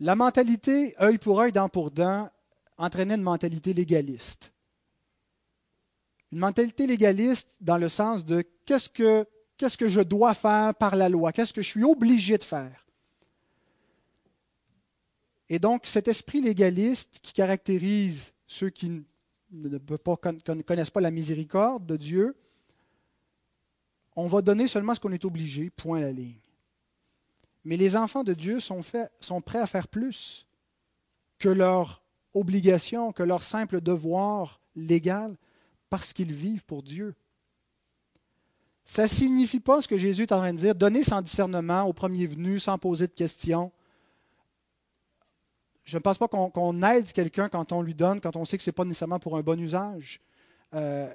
[0.00, 2.30] La mentalité œil pour œil, dent pour dent
[2.78, 4.52] entraînait une mentalité légaliste.
[6.30, 9.26] Une mentalité légaliste dans le sens de qu'est-ce que,
[9.56, 12.81] qu'est-ce que je dois faire par la loi, qu'est-ce que je suis obligé de faire?
[15.48, 19.04] Et donc cet esprit légaliste qui caractérise ceux qui
[19.50, 22.36] ne, connaissent pas la miséricorde de Dieu,
[24.16, 26.40] on va donner seulement ce qu'on est obligé, point la ligne.
[27.64, 28.80] Mais les enfants de Dieu sont,
[29.20, 30.46] sont prêts à faire plus
[31.38, 32.02] que leur
[32.34, 35.36] obligation, que leur simple devoir légal,
[35.90, 37.14] parce qu'ils vivent pour Dieu.
[38.84, 41.84] Ça ne signifie pas ce que Jésus est en train de dire, donner sans discernement
[41.84, 43.70] au premier venu, sans poser de questions,
[45.84, 48.62] je ne pense pas qu'on aide quelqu'un quand on lui donne, quand on sait que
[48.62, 50.20] ce n'est pas nécessairement pour un bon usage.
[50.74, 51.08] Euh,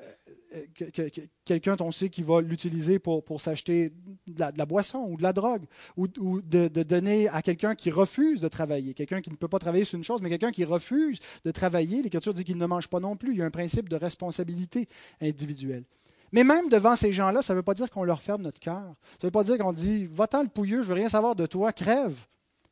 [1.45, 3.91] quelqu'un, on sait qu'il va l'utiliser pour, s'acheter
[4.27, 5.65] de, la, boisson ou de la drogue,
[5.95, 9.83] ou, de, donner à quelqu'un qui refuse de travailler, quelqu'un qui ne peut pas travailler
[9.83, 12.01] sur une chose, mais quelqu'un qui refuse de travailler.
[12.01, 13.33] L'Écriture dit qu'il ne mange pas non plus.
[13.33, 14.87] Il y a un principe de responsabilité
[15.21, 15.83] individuelle.
[16.31, 18.95] Mais même devant ces gens-là, ça ne veut pas dire qu'on leur ferme notre cœur.
[19.13, 21.45] Ça ne veut pas dire qu'on dit Va-t'en le pouilleux, je veux rien savoir de
[21.45, 22.17] toi, crève.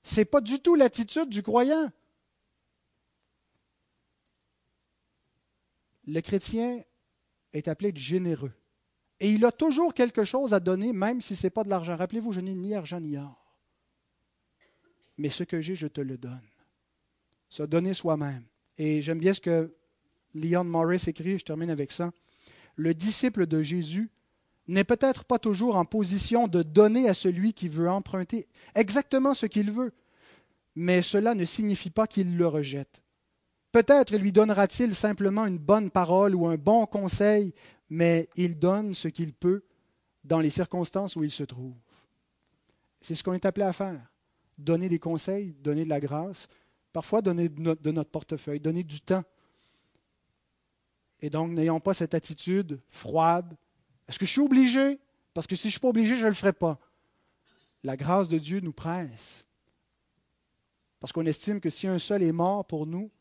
[0.05, 1.91] Ce n'est pas du tout l'attitude du croyant.
[6.05, 6.83] Le chrétien
[7.51, 8.53] est appelé généreux.
[9.19, 11.95] Et il a toujours quelque chose à donner, même si ce n'est pas de l'argent.
[11.95, 13.57] Rappelez-vous, je n'ai ni argent ni or.
[15.17, 16.47] Mais ce que j'ai, je te le donne.
[17.49, 18.45] Se donner soi-même.
[18.77, 19.75] Et j'aime bien ce que
[20.35, 22.11] Leon Morris écrit, je termine avec ça.
[22.75, 24.11] Le disciple de Jésus
[24.67, 29.45] n'est peut-être pas toujours en position de donner à celui qui veut emprunter exactement ce
[29.45, 29.93] qu'il veut,
[30.75, 33.03] mais cela ne signifie pas qu'il le rejette.
[33.71, 37.53] Peut-être lui donnera-t-il simplement une bonne parole ou un bon conseil,
[37.89, 39.63] mais il donne ce qu'il peut
[40.23, 41.75] dans les circonstances où il se trouve.
[43.01, 44.01] C'est ce qu'on est appelé à faire.
[44.57, 46.47] Donner des conseils, donner de la grâce,
[46.93, 49.23] parfois donner de notre, portefeuille, donner du temps.
[51.21, 53.55] Et donc, n'ayons pas cette attitude froide,
[54.07, 54.99] est-ce que je suis obligé?
[55.33, 56.79] Parce que si je ne suis pas obligé, je ne le ferai pas.
[57.83, 59.45] La grâce de Dieu nous presse.
[60.99, 63.11] Parce qu'on estime que si un seul est mort pour nous,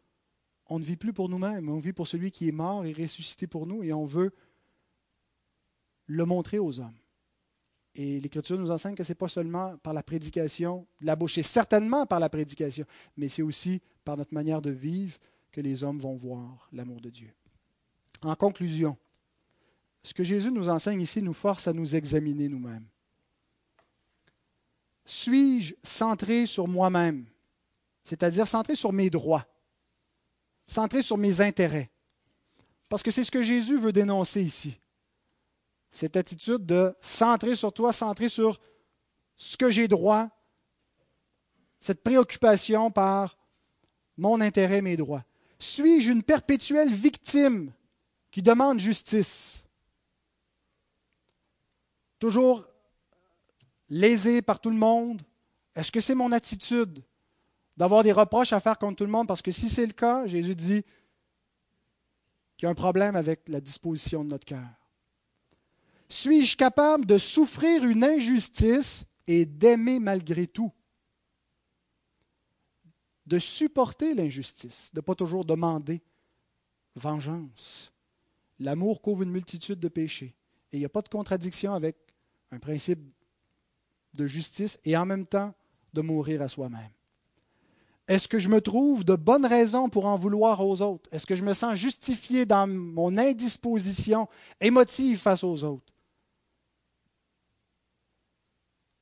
[0.68, 3.46] on ne vit plus pour nous-mêmes, on vit pour celui qui est mort et ressuscité
[3.46, 4.32] pour nous, et on veut
[6.06, 6.96] le montrer aux hommes.
[7.94, 11.40] Et l'Écriture nous enseigne que ce n'est pas seulement par la prédication de la bouche,
[11.40, 15.18] certainement par la prédication, mais c'est aussi par notre manière de vivre
[15.52, 17.32] que les hommes vont voir l'amour de Dieu.
[18.22, 18.96] En conclusion,
[20.04, 22.86] ce que Jésus nous enseigne ici nous force à nous examiner nous-mêmes.
[25.06, 27.26] Suis-je centré sur moi-même,
[28.04, 29.46] c'est-à-dire centré sur mes droits,
[30.66, 31.90] centré sur mes intérêts?
[32.90, 34.78] Parce que c'est ce que Jésus veut dénoncer ici.
[35.90, 38.60] Cette attitude de centrer sur toi, centrer sur
[39.36, 40.28] ce que j'ai droit,
[41.80, 43.38] cette préoccupation par
[44.16, 45.24] mon intérêt, mes droits.
[45.58, 47.72] Suis-je une perpétuelle victime
[48.30, 49.63] qui demande justice?
[52.24, 52.64] Toujours
[53.90, 55.20] lésé par tout le monde?
[55.74, 57.04] Est-ce que c'est mon attitude
[57.76, 59.28] d'avoir des reproches à faire contre tout le monde?
[59.28, 60.82] Parce que si c'est le cas, Jésus dit
[62.56, 64.66] qu'il y a un problème avec la disposition de notre cœur.
[66.08, 70.72] Suis-je capable de souffrir une injustice et d'aimer malgré tout?
[73.26, 76.00] De supporter l'injustice, de ne pas toujours demander
[76.94, 77.92] vengeance.
[78.60, 80.34] L'amour couvre une multitude de péchés.
[80.72, 82.13] Et il n'y a pas de contradiction avec
[82.54, 83.00] un principe
[84.14, 85.54] de justice et en même temps
[85.92, 86.90] de mourir à soi-même.
[88.06, 91.08] Est-ce que je me trouve de bonnes raisons pour en vouloir aux autres?
[91.10, 94.28] Est-ce que je me sens justifié dans mon indisposition
[94.60, 95.92] émotive face aux autres?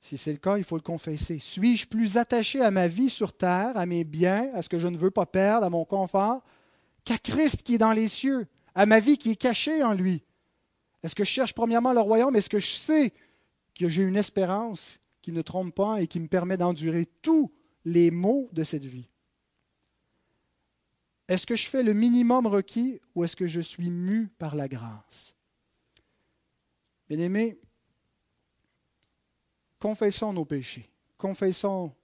[0.00, 1.38] Si c'est le cas, il faut le confesser.
[1.38, 4.88] Suis-je plus attaché à ma vie sur terre, à mes biens, à ce que je
[4.88, 6.42] ne veux pas perdre, à mon confort,
[7.04, 10.22] qu'à Christ qui est dans les cieux, à ma vie qui est cachée en lui?
[11.02, 12.36] Est-ce que je cherche premièrement le royaume?
[12.36, 13.12] Est-ce que je sais
[13.74, 17.52] que j'ai une espérance qui ne trompe pas et qui me permet d'endurer tous
[17.84, 19.08] les maux de cette vie.
[21.28, 24.68] Est-ce que je fais le minimum requis ou est-ce que je suis mu par la
[24.68, 25.34] grâce?
[27.08, 27.58] Bien-aimés,
[29.78, 31.94] confessons nos péchés, confessons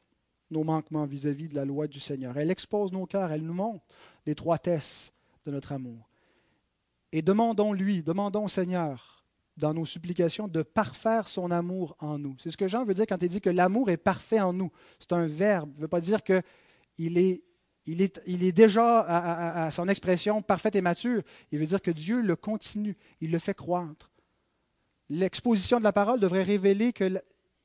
[0.50, 2.38] nos manquements vis-à-vis de la loi du Seigneur.
[2.38, 3.84] Elle expose nos cœurs, elle nous montre
[4.24, 5.12] l'étroitesse
[5.44, 6.08] de notre amour.
[7.12, 9.17] Et demandons-lui, demandons au Seigneur
[9.58, 12.36] dans nos supplications de parfaire son amour en nous.
[12.38, 14.70] C'est ce que Jean veut dire quand il dit que l'amour est parfait en nous.
[14.98, 15.70] C'est un verbe.
[15.74, 17.42] Il ne veut pas dire qu'il est,
[17.86, 21.22] il est, déjà à, à, son expression parfaite et mature.
[21.50, 24.10] Il veut dire que Dieu le continue, il le fait croître.
[25.08, 27.20] l'exposition de la parole devrait révéler qu'il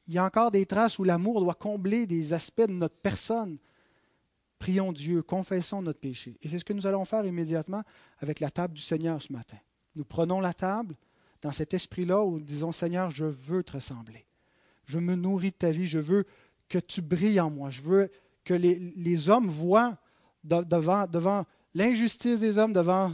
[0.07, 3.57] y a encore des traces où l'amour doit combler des aspects de notre personne.
[4.57, 6.37] Prions Dieu, confessons notre péché.
[6.41, 7.83] Et c'est ce que nous allons faire immédiatement
[8.19, 9.57] avec la table du Seigneur ce matin.
[9.95, 10.95] Nous prenons la table
[11.43, 14.25] dans cet esprit-là où nous disons Seigneur, je veux te ressembler.
[14.85, 15.87] Je me nourris de ta vie.
[15.87, 16.25] Je veux
[16.69, 17.69] que tu brilles en moi.
[17.69, 18.09] Je veux
[18.45, 19.97] que les, hommes voient
[20.43, 23.13] devant, devant l'injustice des hommes, devant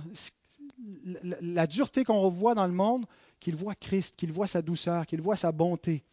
[1.42, 3.06] la dureté qu'on revoit dans le monde,
[3.40, 6.04] qu'ils voient Christ, qu'ils voient sa douceur, qu'ils voient sa bonté.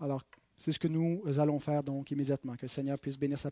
[0.00, 0.22] Alors,
[0.56, 2.54] c'est ce que nous allons faire donc immédiatement.
[2.54, 3.46] Que le Seigneur puisse bénir sa